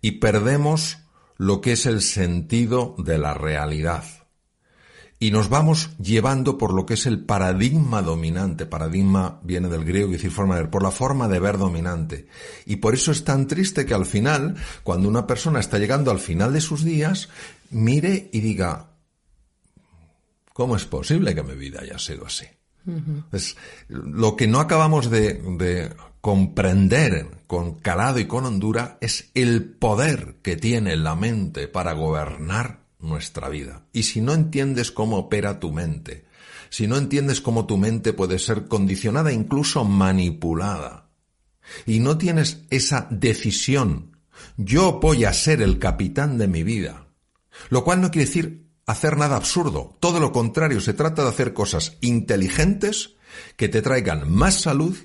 Y 0.00 0.12
perdemos 0.12 0.96
lo 1.36 1.60
que 1.60 1.72
es 1.72 1.84
el 1.84 2.00
sentido 2.00 2.94
de 2.96 3.18
la 3.18 3.34
realidad. 3.34 4.04
Y 5.22 5.30
nos 5.30 5.48
vamos 5.48 5.90
llevando 6.02 6.58
por 6.58 6.74
lo 6.74 6.84
que 6.84 6.94
es 6.94 7.06
el 7.06 7.20
paradigma 7.24 8.02
dominante. 8.02 8.66
Paradigma 8.66 9.38
viene 9.44 9.68
del 9.68 9.84
griego 9.84 10.08
y 10.08 10.14
decir 10.14 10.32
forma 10.32 10.56
de 10.56 10.62
ver, 10.62 10.70
por 10.70 10.82
la 10.82 10.90
forma 10.90 11.28
de 11.28 11.38
ver 11.38 11.58
dominante. 11.58 12.26
Y 12.66 12.76
por 12.78 12.92
eso 12.92 13.12
es 13.12 13.22
tan 13.22 13.46
triste 13.46 13.86
que 13.86 13.94
al 13.94 14.04
final, 14.04 14.56
cuando 14.82 15.08
una 15.08 15.24
persona 15.24 15.60
está 15.60 15.78
llegando 15.78 16.10
al 16.10 16.18
final 16.18 16.52
de 16.52 16.60
sus 16.60 16.82
días, 16.82 17.28
mire 17.70 18.30
y 18.32 18.40
diga, 18.40 18.88
¿cómo 20.52 20.74
es 20.74 20.86
posible 20.86 21.36
que 21.36 21.44
mi 21.44 21.54
vida 21.54 21.82
haya 21.82 22.00
sido 22.00 22.26
así? 22.26 22.46
Uh 22.84 22.90
-huh. 22.90 23.24
Es, 23.30 23.56
lo 23.86 24.34
que 24.34 24.48
no 24.48 24.58
acabamos 24.58 25.08
de, 25.08 25.34
de 25.34 25.94
comprender 26.20 27.28
con 27.46 27.74
calado 27.74 28.18
y 28.18 28.24
con 28.24 28.44
hondura 28.44 28.98
es 29.00 29.30
el 29.34 29.66
poder 29.66 30.38
que 30.42 30.56
tiene 30.56 30.96
la 30.96 31.14
mente 31.14 31.68
para 31.68 31.92
gobernar 31.92 32.81
nuestra 33.02 33.48
vida. 33.48 33.86
Y 33.92 34.04
si 34.04 34.20
no 34.20 34.32
entiendes 34.32 34.90
cómo 34.90 35.18
opera 35.18 35.60
tu 35.60 35.72
mente, 35.72 36.24
si 36.70 36.86
no 36.86 36.96
entiendes 36.96 37.40
cómo 37.40 37.66
tu 37.66 37.76
mente 37.76 38.12
puede 38.12 38.38
ser 38.38 38.66
condicionada, 38.66 39.32
incluso 39.32 39.84
manipulada, 39.84 41.10
y 41.86 42.00
no 42.00 42.16
tienes 42.16 42.62
esa 42.70 43.06
decisión, 43.10 44.16
yo 44.56 44.98
voy 45.00 45.24
a 45.24 45.32
ser 45.32 45.60
el 45.60 45.78
capitán 45.78 46.38
de 46.38 46.48
mi 46.48 46.62
vida, 46.62 47.08
lo 47.68 47.84
cual 47.84 48.00
no 48.00 48.10
quiere 48.10 48.26
decir 48.26 48.70
hacer 48.86 49.16
nada 49.16 49.36
absurdo, 49.36 49.96
todo 50.00 50.18
lo 50.18 50.32
contrario, 50.32 50.80
se 50.80 50.94
trata 50.94 51.22
de 51.22 51.28
hacer 51.28 51.52
cosas 51.52 51.98
inteligentes 52.00 53.16
que 53.56 53.68
te 53.68 53.82
traigan 53.82 54.30
más 54.30 54.60
salud, 54.60 54.96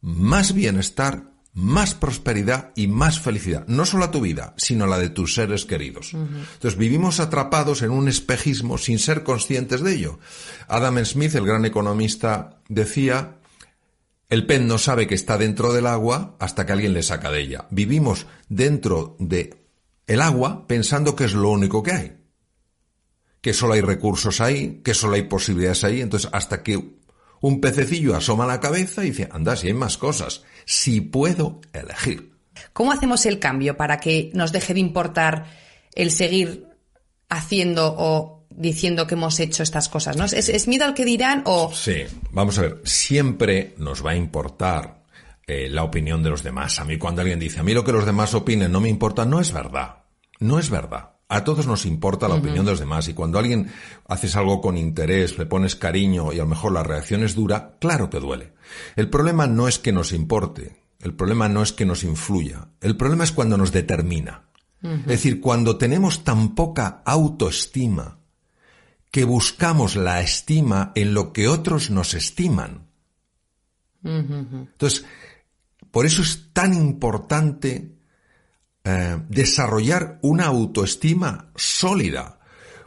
más 0.00 0.54
bienestar, 0.54 1.31
más 1.54 1.94
prosperidad 1.94 2.72
y 2.74 2.86
más 2.86 3.20
felicidad. 3.20 3.66
No 3.66 3.84
solo 3.84 4.04
a 4.04 4.10
tu 4.10 4.20
vida, 4.20 4.54
sino 4.56 4.84
a 4.84 4.88
la 4.88 4.98
de 4.98 5.10
tus 5.10 5.34
seres 5.34 5.66
queridos. 5.66 6.14
Uh 6.14 6.18
-huh. 6.18 6.46
Entonces 6.54 6.78
vivimos 6.78 7.20
atrapados 7.20 7.82
en 7.82 7.90
un 7.90 8.08
espejismo 8.08 8.78
sin 8.78 8.98
ser 8.98 9.22
conscientes 9.22 9.82
de 9.82 9.94
ello. 9.94 10.18
Adam 10.68 11.04
Smith, 11.04 11.34
el 11.34 11.44
gran 11.44 11.64
economista, 11.64 12.60
decía, 12.68 13.36
el 14.30 14.46
pez 14.46 14.62
no 14.62 14.78
sabe 14.78 15.06
que 15.06 15.14
está 15.14 15.36
dentro 15.36 15.74
del 15.74 15.86
agua 15.86 16.36
hasta 16.38 16.64
que 16.64 16.72
alguien 16.72 16.94
le 16.94 17.02
saca 17.02 17.30
de 17.30 17.40
ella. 17.40 17.66
Vivimos 17.70 18.26
dentro 18.48 19.16
de 19.18 19.66
el 20.06 20.22
agua 20.22 20.66
pensando 20.66 21.14
que 21.14 21.24
es 21.24 21.34
lo 21.34 21.50
único 21.50 21.82
que 21.82 21.92
hay. 21.92 22.16
Que 23.42 23.52
solo 23.52 23.74
hay 23.74 23.82
recursos 23.82 24.40
ahí, 24.40 24.80
que 24.82 24.94
solo 24.94 25.16
hay 25.16 25.24
posibilidades 25.24 25.84
ahí. 25.84 26.00
Entonces, 26.00 26.30
hasta 26.32 26.62
que 26.62 27.01
un 27.42 27.60
pececillo 27.60 28.16
asoma 28.16 28.46
la 28.46 28.60
cabeza 28.60 29.04
y 29.04 29.10
dice, 29.10 29.28
anda, 29.30 29.56
si 29.56 29.66
hay 29.66 29.74
más 29.74 29.98
cosas, 29.98 30.44
si 30.64 31.00
puedo 31.00 31.60
elegir. 31.74 32.32
¿Cómo 32.72 32.92
hacemos 32.92 33.26
el 33.26 33.38
cambio 33.38 33.76
para 33.76 33.98
que 33.98 34.30
nos 34.32 34.52
deje 34.52 34.74
de 34.74 34.80
importar 34.80 35.46
el 35.94 36.10
seguir 36.12 36.68
haciendo 37.28 37.94
o 37.98 38.46
diciendo 38.48 39.06
que 39.06 39.14
hemos 39.14 39.40
hecho 39.40 39.64
estas 39.64 39.88
cosas? 39.88 40.16
¿no? 40.16 40.24
¿Es, 40.24 40.48
es 40.48 40.68
miedo 40.68 40.84
al 40.84 40.94
que 40.94 41.04
dirán 41.04 41.42
o...? 41.44 41.72
Sí, 41.74 42.04
vamos 42.30 42.58
a 42.58 42.62
ver, 42.62 42.80
siempre 42.84 43.74
nos 43.76 44.06
va 44.06 44.12
a 44.12 44.16
importar 44.16 45.02
eh, 45.46 45.68
la 45.68 45.82
opinión 45.82 46.22
de 46.22 46.30
los 46.30 46.44
demás. 46.44 46.78
A 46.78 46.84
mí 46.84 46.96
cuando 46.96 47.22
alguien 47.22 47.40
dice, 47.40 47.58
a 47.58 47.64
mí 47.64 47.74
lo 47.74 47.84
que 47.84 47.92
los 47.92 48.06
demás 48.06 48.34
opinen 48.34 48.70
no 48.70 48.80
me 48.80 48.88
importa, 48.88 49.24
no 49.24 49.40
es 49.40 49.52
verdad. 49.52 50.04
No 50.38 50.60
es 50.60 50.70
verdad. 50.70 51.11
A 51.32 51.44
todos 51.44 51.66
nos 51.66 51.86
importa 51.86 52.28
la 52.28 52.34
uh 52.34 52.36
-huh. 52.36 52.40
opinión 52.40 52.66
de 52.66 52.72
los 52.72 52.80
demás 52.80 53.08
y 53.08 53.14
cuando 53.14 53.38
alguien 53.38 53.72
haces 54.06 54.36
algo 54.36 54.60
con 54.60 54.76
interés, 54.76 55.38
le 55.38 55.46
pones 55.46 55.76
cariño 55.76 56.30
y 56.30 56.36
a 56.36 56.42
lo 56.42 56.48
mejor 56.48 56.72
la 56.72 56.82
reacción 56.82 57.22
es 57.22 57.34
dura, 57.34 57.76
claro 57.80 58.10
que 58.10 58.20
duele. 58.20 58.52
El 58.96 59.08
problema 59.08 59.46
no 59.46 59.66
es 59.66 59.78
que 59.78 59.92
nos 59.92 60.12
importe, 60.12 60.76
el 61.00 61.14
problema 61.14 61.48
no 61.48 61.62
es 61.62 61.72
que 61.72 61.86
nos 61.86 62.04
influya, 62.04 62.68
el 62.82 62.98
problema 62.98 63.24
es 63.24 63.32
cuando 63.32 63.56
nos 63.56 63.72
determina. 63.72 64.44
Uh 64.82 64.88
-huh. 64.88 65.00
Es 65.00 65.06
decir, 65.06 65.40
cuando 65.40 65.78
tenemos 65.78 66.22
tan 66.22 66.54
poca 66.54 67.00
autoestima 67.06 68.18
que 69.10 69.24
buscamos 69.24 69.96
la 69.96 70.20
estima 70.20 70.92
en 70.94 71.14
lo 71.14 71.32
que 71.32 71.48
otros 71.48 71.90
nos 71.90 72.12
estiman. 72.12 72.88
Uh 74.02 74.08
-huh. 74.10 74.68
Entonces, 74.72 75.06
por 75.90 76.04
eso 76.04 76.20
es 76.20 76.50
tan 76.52 76.74
importante 76.74 78.01
eh, 78.84 79.18
desarrollar 79.28 80.18
una 80.22 80.46
autoestima 80.46 81.50
sólida, 81.56 82.40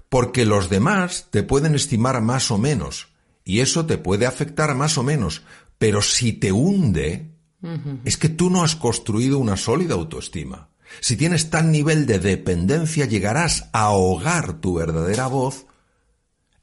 porque 0.09 0.45
los 0.45 0.69
demás 0.69 1.27
te 1.29 1.43
pueden 1.43 1.75
estimar 1.75 2.21
más 2.21 2.51
o 2.51 2.57
menos, 2.57 3.09
y 3.43 3.59
eso 3.59 3.85
te 3.85 3.97
puede 3.97 4.25
afectar 4.25 4.75
más 4.75 4.97
o 4.97 5.03
menos, 5.03 5.43
pero 5.77 6.01
si 6.01 6.33
te 6.33 6.51
hunde, 6.51 7.31
uh 7.61 7.67
-huh. 7.67 7.99
es 8.05 8.17
que 8.17 8.29
tú 8.29 8.49
no 8.49 8.63
has 8.63 8.75
construido 8.75 9.39
una 9.39 9.57
sólida 9.57 9.93
autoestima. 9.93 10.69
Si 11.01 11.17
tienes 11.17 11.49
tal 11.49 11.71
nivel 11.71 12.05
de 12.05 12.19
dependencia, 12.19 13.05
llegarás 13.05 13.69
a 13.73 13.81
ahogar 13.81 14.59
tu 14.61 14.75
verdadera 14.75 15.27
voz 15.27 15.65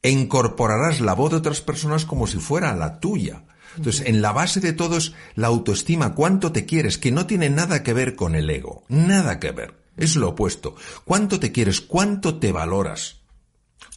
e 0.03 0.11
incorporarás 0.11 1.01
la 1.01 1.14
voz 1.14 1.31
de 1.31 1.37
otras 1.38 1.61
personas 1.61 2.05
como 2.05 2.27
si 2.27 2.38
fuera 2.38 2.75
la 2.75 2.99
tuya. 3.01 3.45
Entonces, 3.76 4.06
en 4.06 4.22
la 4.22 4.32
base 4.32 4.61
de 4.61 4.72
todo 4.72 4.98
es 4.98 5.12
la 5.35 5.48
autoestima, 5.48 6.14
cuánto 6.14 6.52
te 6.52 6.66
quieres, 6.66 6.98
que 6.98 7.12
no 7.12 7.26
tiene 7.26 7.50
nada 7.50 7.82
que 7.82 7.92
ver 7.92 8.14
con 8.14 8.35
el 8.35 8.50
ego, 8.50 8.85
nada 8.88 9.40
que 9.40 9.52
ver. 9.52 9.74
Es 9.96 10.16
lo 10.16 10.30
opuesto. 10.30 10.74
¿Cuánto 11.04 11.38
te 11.38 11.52
quieres? 11.52 11.80
¿Cuánto 11.80 12.38
te 12.38 12.52
valoras? 12.52 13.20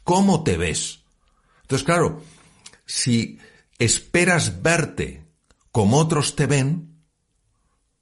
¿Cómo 0.03 0.43
te 0.43 0.57
ves? 0.57 0.99
Entonces, 1.61 1.85
claro, 1.85 2.21
si 2.85 3.39
esperas 3.79 4.61
verte 4.61 5.25
como 5.71 5.97
otros 5.97 6.35
te 6.35 6.45
ven, 6.45 6.95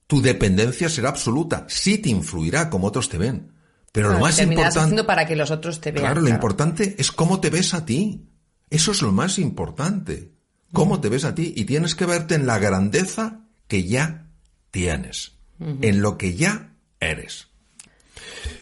tu 0.08 0.22
dependencia 0.22 0.90
será 0.90 1.10
absoluta. 1.10 1.66
Sí 1.70 1.98
te 1.98 2.10
influirá 2.10 2.70
como 2.70 2.88
otros 2.88 3.10
te 3.10 3.18
ven, 3.18 3.54
Pero 3.92 4.12
lo 4.12 4.20
más 4.20 4.40
importante... 4.40 5.04
para 5.04 5.26
que 5.26 5.36
los 5.36 5.50
otros 5.50 5.80
te 5.80 5.92
vean. 5.92 6.06
Claro, 6.06 6.22
lo 6.22 6.30
importante 6.30 6.96
es 6.98 7.12
cómo 7.12 7.40
te 7.40 7.50
ves 7.50 7.74
a 7.74 7.86
ti. 7.86 8.30
Eso 8.70 8.92
es 8.92 9.02
lo 9.02 9.12
más 9.12 9.40
importante. 9.40 10.33
Cómo 10.74 11.00
te 11.00 11.10
ves 11.10 11.24
a 11.24 11.36
ti. 11.36 11.54
Y 11.56 11.66
tienes 11.66 11.96
que 11.96 12.06
verte 12.06 12.36
en 12.36 12.46
la 12.46 12.60
grandeza 12.60 13.46
que 13.68 13.86
ya 13.86 14.28
tienes. 14.72 15.34
En 15.60 16.02
lo 16.02 16.18
que 16.18 16.36
ya 16.36 16.74
eres. 17.00 17.48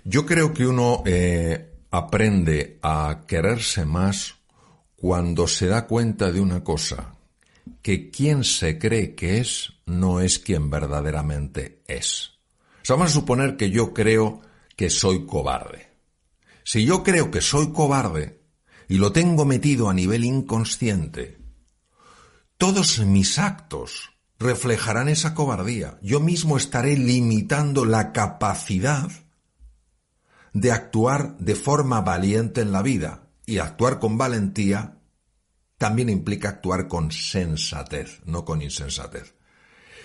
Yo 0.04 0.26
creo 0.26 0.54
que 0.54 0.67
uno 0.67 1.02
eh, 1.06 1.71
aprende 1.89 2.78
a 2.84 3.24
quererse 3.28 3.86
más 3.86 4.36
cuando 4.95 5.47
se 5.47 5.67
da 5.67 5.88
cuenta 5.88 6.32
de 6.32 6.39
una 6.39 6.63
cosa, 6.63 7.15
que 7.82 8.12
quien 8.12 8.43
se 8.43 8.78
cree 8.78 9.15
que 9.15 9.39
es 9.39 9.74
no 9.86 10.19
es 10.19 10.38
quien 10.38 10.69
verdaderamente 10.69 11.82
es. 11.88 12.34
O 12.82 12.86
sea, 12.86 12.95
vamos 12.95 13.12
a 13.12 13.15
suponer 13.15 13.58
que 13.58 13.71
yo 13.71 13.93
creo 13.93 14.41
que 14.76 14.89
soy 14.89 15.26
cobarde. 15.26 15.88
Si 16.63 16.86
yo 16.86 17.04
creo 17.04 17.32
que 17.32 17.41
soy 17.41 17.71
cobarde 17.71 18.41
y 18.88 18.97
lo 18.97 19.12
tengo 19.12 19.45
metido 19.45 19.89
a 19.89 19.93
nivel 19.93 20.24
inconsciente, 20.24 21.41
todos 22.62 23.00
mis 23.00 23.39
actos 23.39 24.12
reflejarán 24.38 25.10
esa 25.10 25.34
cobardía. 25.34 25.97
Yo 26.04 26.19
mismo 26.19 26.58
estaré 26.58 26.95
limitando 26.95 27.86
la 27.86 28.12
capacidad 28.12 29.10
de 30.54 30.71
actuar 30.71 31.36
de 31.39 31.56
forma 31.56 32.02
valiente 32.02 32.62
en 32.62 32.71
la 32.71 32.84
vida. 32.84 33.30
Y 33.47 33.58
actuar 33.58 33.97
con 33.97 34.15
valentía 34.15 35.00
también 35.80 36.10
implica 36.10 36.50
actuar 36.50 36.88
con 36.88 37.10
sensatez, 37.12 38.21
no 38.26 38.45
con 38.45 38.62
insensatez. 38.62 39.34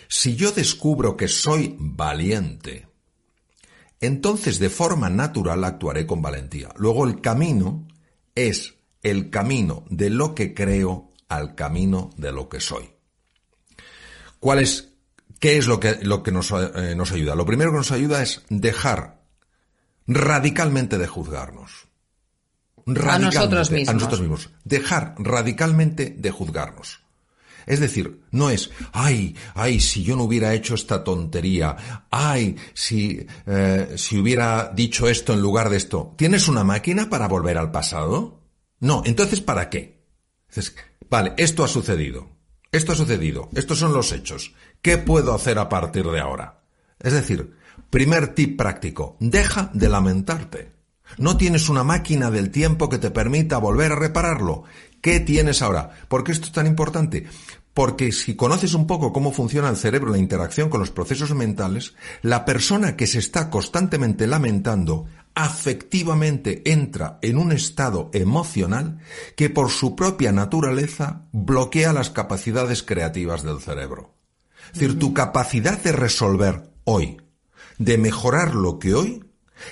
Si 0.09 0.35
yo 0.35 0.51
descubro 0.51 1.15
que 1.15 1.29
soy 1.29 1.77
valiente, 1.79 2.89
entonces 4.01 4.59
de 4.59 4.71
forma 4.71 5.11
natural 5.11 5.63
actuaré 5.63 6.07
con 6.07 6.23
valentía. 6.23 6.71
Luego 6.77 7.05
el 7.05 7.21
camino 7.21 7.87
es 8.35 8.77
el 9.03 9.29
camino 9.29 9.85
de 9.91 10.09
lo 10.09 10.35
que 10.35 10.55
creo 10.55 11.13
al 11.29 11.55
camino 11.55 12.11
de 12.17 12.33
lo 12.33 12.49
que 12.49 12.61
soy. 12.61 12.91
¿Cuál 14.41 14.61
es, 14.61 14.91
qué 15.41 15.57
es 15.57 15.67
lo 15.67 15.81
que, 15.81 15.99
lo 16.03 16.23
que 16.23 16.33
nos, 16.33 16.51
eh, 16.53 16.95
nos 16.97 17.13
ayuda? 17.13 17.35
Lo 17.35 17.47
primero 17.47 17.71
que 17.71 17.79
nos 17.79 17.93
ayuda 17.93 18.23
es 18.23 18.43
dejar 18.49 19.23
radicalmente 20.07 20.99
de 20.99 21.07
juzgarnos. 21.07 21.89
Radicalmente, 22.87 23.37
nosotros 23.37 23.71
mismos. 23.71 23.89
A 23.89 23.93
nosotros 23.95 24.21
mismos. 24.21 24.51
Dejar 24.65 25.15
radicalmente 25.19 26.15
de 26.17 26.31
juzgarnos. 26.31 27.01
Es 27.67 27.81
decir, 27.81 28.23
no 28.31 28.49
es, 28.49 28.71
ay, 28.93 29.35
ay, 29.55 29.81
si 29.81 30.05
yo 30.05 30.15
no 30.15 30.23
hubiera 30.23 30.55
hecho 30.55 30.77
esta 30.77 31.03
tontería, 31.03 32.05
ay, 32.11 32.57
si, 32.75 33.27
eh, 33.45 33.95
si 33.97 34.19
hubiera 34.19 34.71
dicho 34.73 35.09
esto 35.09 35.33
en 35.33 35.41
lugar 35.41 35.69
de 35.69 35.77
esto. 35.77 36.15
¿Tienes 36.17 36.47
una 36.47 36.63
máquina 36.63 37.11
para 37.11 37.27
volver 37.27 37.59
al 37.59 37.73
pasado? 37.73 38.41
No, 38.79 39.03
entonces 39.05 39.41
¿para 39.41 39.69
qué? 39.69 40.07
Vale, 41.11 41.35
esto 41.37 41.65
ha 41.65 41.69
sucedido, 41.69 42.31
esto 42.73 42.93
ha 42.93 42.97
sucedido, 42.97 43.49
estos 43.55 43.79
son 43.79 43.93
los 43.93 44.13
hechos. 44.13 44.55
¿Qué 44.83 44.99
puedo 44.99 45.35
hacer 45.35 45.59
a 45.59 45.69
partir 45.69 46.07
de 46.07 46.21
ahora? 46.21 46.61
Es 46.99 47.13
decir, 47.13 47.57
primer 47.91 48.35
tip 48.35 48.57
práctico, 48.59 49.17
deja 49.21 49.71
de 49.73 49.89
lamentarte. 49.89 50.73
No 51.19 51.37
tienes 51.37 51.69
una 51.69 51.85
máquina 51.85 52.31
del 52.31 52.51
tiempo 52.51 52.89
que 52.89 52.99
te 52.99 53.11
permita 53.11 53.59
volver 53.59 53.93
a 53.93 53.97
repararlo. 53.97 54.65
¿Qué 55.01 55.21
tienes 55.21 55.63
ahora? 55.63 55.91
¿Por 56.09 56.25
qué 56.25 56.33
esto 56.33 56.47
es 56.47 56.53
tan 56.53 56.67
importante? 56.67 57.27
Porque 57.77 58.11
si 58.11 58.37
conoces 58.37 58.73
un 58.73 58.87
poco 58.87 59.13
cómo 59.13 59.33
funciona 59.33 59.69
el 59.69 59.77
cerebro, 59.77 60.11
la 60.11 60.17
interacción 60.17 60.71
con 60.71 60.81
los 60.81 60.91
procesos 60.91 61.35
mentales, 61.35 61.95
la 62.23 62.47
persona 62.47 62.97
que 62.97 63.07
se 63.07 63.19
está 63.19 63.51
constantemente 63.51 64.27
lamentando 64.27 65.05
afectivamente 65.35 66.63
entra 66.73 67.19
en 67.21 67.37
un 67.37 67.53
estado 67.53 68.09
emocional 68.15 69.01
que 69.37 69.51
por 69.51 69.69
su 69.69 69.95
propia 69.95 70.33
naturaleza 70.33 71.27
bloquea 71.33 71.93
las 71.93 72.09
capacidades 72.09 72.83
creativas 72.83 73.43
del 73.43 73.61
cerebro. 73.61 74.15
Es 74.73 74.81
decir, 74.81 74.99
tu 74.99 75.13
capacidad 75.13 75.79
de 75.79 75.93
resolver 75.93 76.71
hoy, 76.85 77.21
de 77.77 77.99
mejorar 77.99 78.55
lo 78.55 78.79
que 78.79 78.95
hoy, 78.95 79.23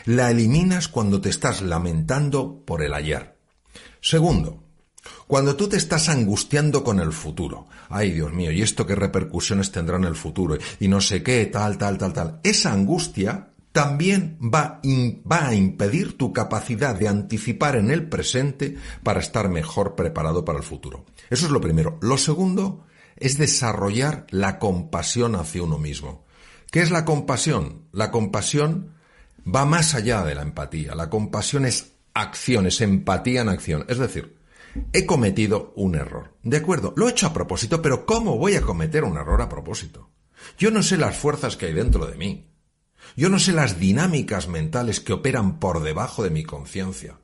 la 0.05 0.31
eliminas 0.31 0.89
cuando 0.89 1.23
te 1.23 1.31
estás 1.31 1.63
lamentando 1.63 2.67
por 2.67 2.83
el 2.83 2.93
ayer. 2.93 3.39
Segundo, 4.03 4.64
cuando 5.27 5.57
tú 5.57 5.69
te 5.69 5.77
estás 5.77 6.09
angustiando 6.09 6.85
con 6.85 7.01
el 7.01 7.13
futuro, 7.13 7.67
ay 7.89 8.13
Dios 8.13 8.33
mío, 8.33 8.51
¿y 8.51 8.63
esto 8.63 8.87
qué 8.87 8.95
repercusiones 8.95 9.73
tendrá 9.73 9.97
en 9.97 10.05
el 10.05 10.17
futuro? 10.17 10.57
Y 10.81 10.89
no 10.89 11.01
sé 11.01 11.23
qué, 11.23 11.47
tal, 11.47 11.79
tal, 11.79 11.99
tal, 11.99 12.13
tal. 12.13 12.41
Esa 12.43 12.73
angustia 12.73 13.49
también 13.73 14.39
va, 14.41 14.81
va 15.31 15.49
a 15.49 15.55
impedir 15.55 16.17
tu 16.17 16.33
capacidad 16.33 16.95
de 16.95 17.09
anticipar 17.09 17.75
en 17.75 17.91
el 17.91 18.09
presente 18.09 18.77
para 19.03 19.19
estar 19.19 19.49
mejor 19.49 19.97
preparado 19.97 20.45
para 20.45 20.59
el 20.59 20.65
futuro. 20.65 21.05
Eso 21.29 21.47
es 21.47 21.53
lo 21.53 21.61
primero. 21.61 21.99
Lo 22.01 22.17
segundo 22.17 22.85
es 23.17 23.37
desarrollar 23.37 24.27
la 24.31 24.61
compasión 24.61 25.35
hacia 25.35 25.65
uno 25.65 25.79
mismo. 25.79 26.25
¿Qué 26.71 26.83
es 26.83 26.91
la 26.91 27.05
compasión? 27.05 27.83
La 27.93 28.11
compasión 28.11 28.91
va 29.45 29.65
más 29.65 29.95
allá 29.95 30.23
de 30.23 30.35
la 30.35 30.43
empatía. 30.43 30.95
La 30.95 31.11
compasión 31.11 31.65
es 31.65 31.95
acción, 32.15 32.67
es 32.67 32.81
empatía 32.81 33.41
en 33.41 33.49
acción. 33.49 33.85
Es 33.89 33.99
decir, 33.99 34.37
he 34.93 35.07
cometido 35.07 35.73
un 35.77 35.95
error. 35.95 36.37
De 36.43 36.57
acuerdo, 36.57 36.93
lo 36.97 37.09
he 37.09 37.11
hecho 37.11 37.27
a 37.27 37.33
propósito, 37.33 37.83
pero 37.83 38.07
¿cómo 38.07 38.39
voy 38.39 38.55
a 38.55 38.63
cometer 38.63 39.05
un 39.05 39.17
error 39.17 39.41
a 39.43 39.49
propósito? 39.49 40.11
Yo 40.59 40.71
no 40.71 40.83
sé 40.83 40.97
las 40.97 41.17
fuerzas 41.17 41.57
que 41.57 41.67
hay 41.67 41.73
dentro 41.73 42.07
de 42.07 42.17
mí. 42.17 42.51
Yo 43.17 43.29
no 43.29 43.39
sé 43.39 43.53
las 43.53 43.79
dinámicas 43.79 44.49
mentales 44.49 45.01
que 45.01 45.13
operan 45.13 45.59
por 45.59 45.83
debajo 45.83 46.23
de 46.23 46.31
mi 46.31 46.43
conciencia. 46.43 47.19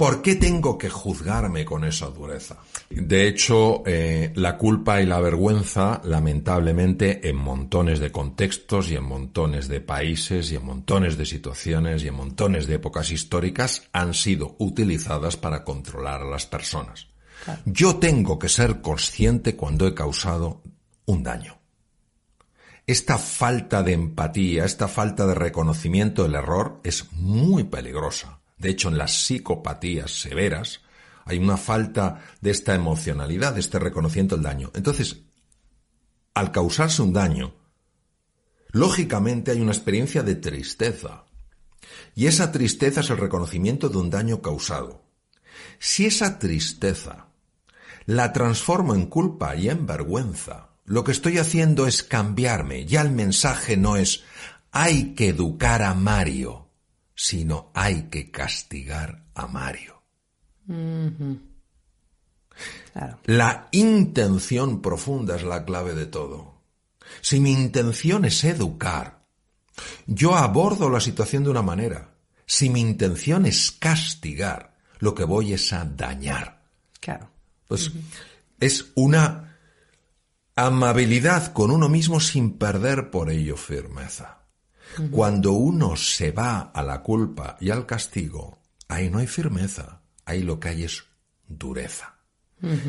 ¿Por 0.00 0.22
qué 0.22 0.36
tengo 0.36 0.78
que 0.78 0.88
juzgarme 0.88 1.66
con 1.66 1.84
esa 1.84 2.06
dureza? 2.06 2.56
De 2.88 3.28
hecho, 3.28 3.82
eh, 3.84 4.32
la 4.34 4.56
culpa 4.56 5.02
y 5.02 5.04
la 5.04 5.20
vergüenza, 5.20 6.00
lamentablemente, 6.04 7.28
en 7.28 7.36
montones 7.36 7.98
de 7.98 8.10
contextos 8.10 8.90
y 8.90 8.96
en 8.96 9.04
montones 9.04 9.68
de 9.68 9.82
países 9.82 10.50
y 10.52 10.56
en 10.56 10.64
montones 10.64 11.18
de 11.18 11.26
situaciones 11.26 12.02
y 12.02 12.08
en 12.08 12.14
montones 12.14 12.66
de 12.66 12.76
épocas 12.76 13.10
históricas, 13.10 13.90
han 13.92 14.14
sido 14.14 14.56
utilizadas 14.58 15.36
para 15.36 15.64
controlar 15.64 16.22
a 16.22 16.30
las 16.30 16.46
personas. 16.46 17.08
Yo 17.66 17.96
tengo 17.96 18.38
que 18.38 18.48
ser 18.48 18.80
consciente 18.80 19.54
cuando 19.54 19.86
he 19.86 19.92
causado 19.92 20.62
un 21.04 21.22
daño. 21.22 21.58
Esta 22.86 23.18
falta 23.18 23.82
de 23.82 23.92
empatía, 23.92 24.64
esta 24.64 24.88
falta 24.88 25.26
de 25.26 25.34
reconocimiento 25.34 26.22
del 26.22 26.36
error 26.36 26.80
es 26.84 27.12
muy 27.12 27.64
peligrosa. 27.64 28.39
De 28.60 28.68
hecho, 28.68 28.88
en 28.88 28.98
las 28.98 29.24
psicopatías 29.24 30.12
severas 30.12 30.82
hay 31.24 31.38
una 31.38 31.56
falta 31.56 32.22
de 32.40 32.50
esta 32.50 32.74
emocionalidad, 32.74 33.54
de 33.54 33.60
este 33.60 33.78
reconocimiento 33.78 34.36
del 34.36 34.44
daño. 34.44 34.70
Entonces, 34.74 35.22
al 36.34 36.52
causarse 36.52 37.00
un 37.00 37.12
daño, 37.12 37.54
lógicamente 38.70 39.50
hay 39.50 39.60
una 39.60 39.72
experiencia 39.72 40.22
de 40.22 40.34
tristeza. 40.34 41.24
Y 42.14 42.26
esa 42.26 42.52
tristeza 42.52 43.00
es 43.00 43.10
el 43.10 43.16
reconocimiento 43.16 43.88
de 43.88 43.96
un 43.96 44.10
daño 44.10 44.42
causado. 44.42 45.04
Si 45.78 46.04
esa 46.04 46.38
tristeza 46.38 47.28
la 48.04 48.32
transformo 48.32 48.94
en 48.94 49.06
culpa 49.06 49.56
y 49.56 49.70
en 49.70 49.86
vergüenza, 49.86 50.68
lo 50.84 51.02
que 51.02 51.12
estoy 51.12 51.38
haciendo 51.38 51.86
es 51.86 52.02
cambiarme. 52.02 52.84
Ya 52.84 53.00
el 53.00 53.10
mensaje 53.10 53.78
no 53.78 53.96
es 53.96 54.22
hay 54.70 55.14
que 55.14 55.28
educar 55.28 55.82
a 55.82 55.94
Mario, 55.94 56.69
sino 57.22 57.70
hay 57.74 58.04
que 58.04 58.30
castigar 58.30 59.26
a 59.34 59.46
Mario. 59.46 60.00
Claro. 62.94 63.18
La 63.26 63.68
intención 63.72 64.80
profunda 64.80 65.36
es 65.36 65.42
la 65.42 65.66
clave 65.66 65.94
de 65.94 66.06
todo. 66.06 66.54
Si 67.20 67.38
mi 67.38 67.52
intención 67.52 68.24
es 68.24 68.42
educar, 68.44 69.26
yo 70.06 70.34
abordo 70.34 70.88
la 70.88 70.98
situación 70.98 71.44
de 71.44 71.50
una 71.50 71.60
manera. 71.60 72.14
Si 72.46 72.70
mi 72.70 72.80
intención 72.80 73.44
es 73.44 73.70
castigar, 73.70 74.78
lo 74.98 75.14
que 75.14 75.24
voy 75.24 75.52
es 75.52 75.74
a 75.74 75.84
dañar. 75.84 76.62
Claro. 77.00 77.28
Pues 77.68 77.92
es 78.60 78.92
una 78.94 79.58
amabilidad 80.56 81.52
con 81.52 81.70
uno 81.70 81.90
mismo 81.90 82.18
sin 82.18 82.56
perder 82.56 83.10
por 83.10 83.28
ello 83.28 83.58
firmeza. 83.58 84.39
Cuando 85.10 85.52
uno 85.52 85.96
se 85.96 86.32
va 86.32 86.70
a 86.74 86.82
la 86.82 87.02
culpa 87.02 87.56
y 87.60 87.70
al 87.70 87.86
castigo, 87.86 88.58
ahí 88.88 89.10
no 89.10 89.18
hay 89.18 89.26
firmeza, 89.26 90.02
ahí 90.24 90.42
lo 90.42 90.58
que 90.58 90.68
hay 90.68 90.84
es 90.84 91.04
dureza. 91.46 92.16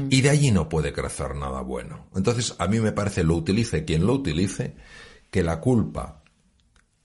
Y 0.09 0.21
de 0.21 0.29
allí 0.29 0.51
no 0.51 0.67
puede 0.67 0.91
crecer 0.91 1.35
nada 1.35 1.61
bueno. 1.61 2.09
Entonces, 2.13 2.55
a 2.59 2.67
mí 2.67 2.79
me 2.79 2.91
parece, 2.91 3.23
lo 3.23 3.35
utilice 3.35 3.85
quien 3.85 4.05
lo 4.05 4.13
utilice, 4.13 4.75
que 5.29 5.43
la 5.43 5.61
culpa, 5.61 6.23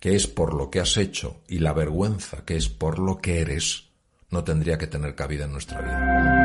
que 0.00 0.16
es 0.16 0.26
por 0.26 0.52
lo 0.54 0.68
que 0.68 0.80
has 0.80 0.96
hecho, 0.96 1.42
y 1.46 1.60
la 1.60 1.72
vergüenza, 1.72 2.44
que 2.44 2.56
es 2.56 2.68
por 2.68 2.98
lo 2.98 3.18
que 3.18 3.40
eres, 3.40 3.90
no 4.30 4.42
tendría 4.42 4.78
que 4.78 4.88
tener 4.88 5.14
cabida 5.14 5.44
en 5.44 5.52
nuestra 5.52 5.80
vida. 5.80 6.35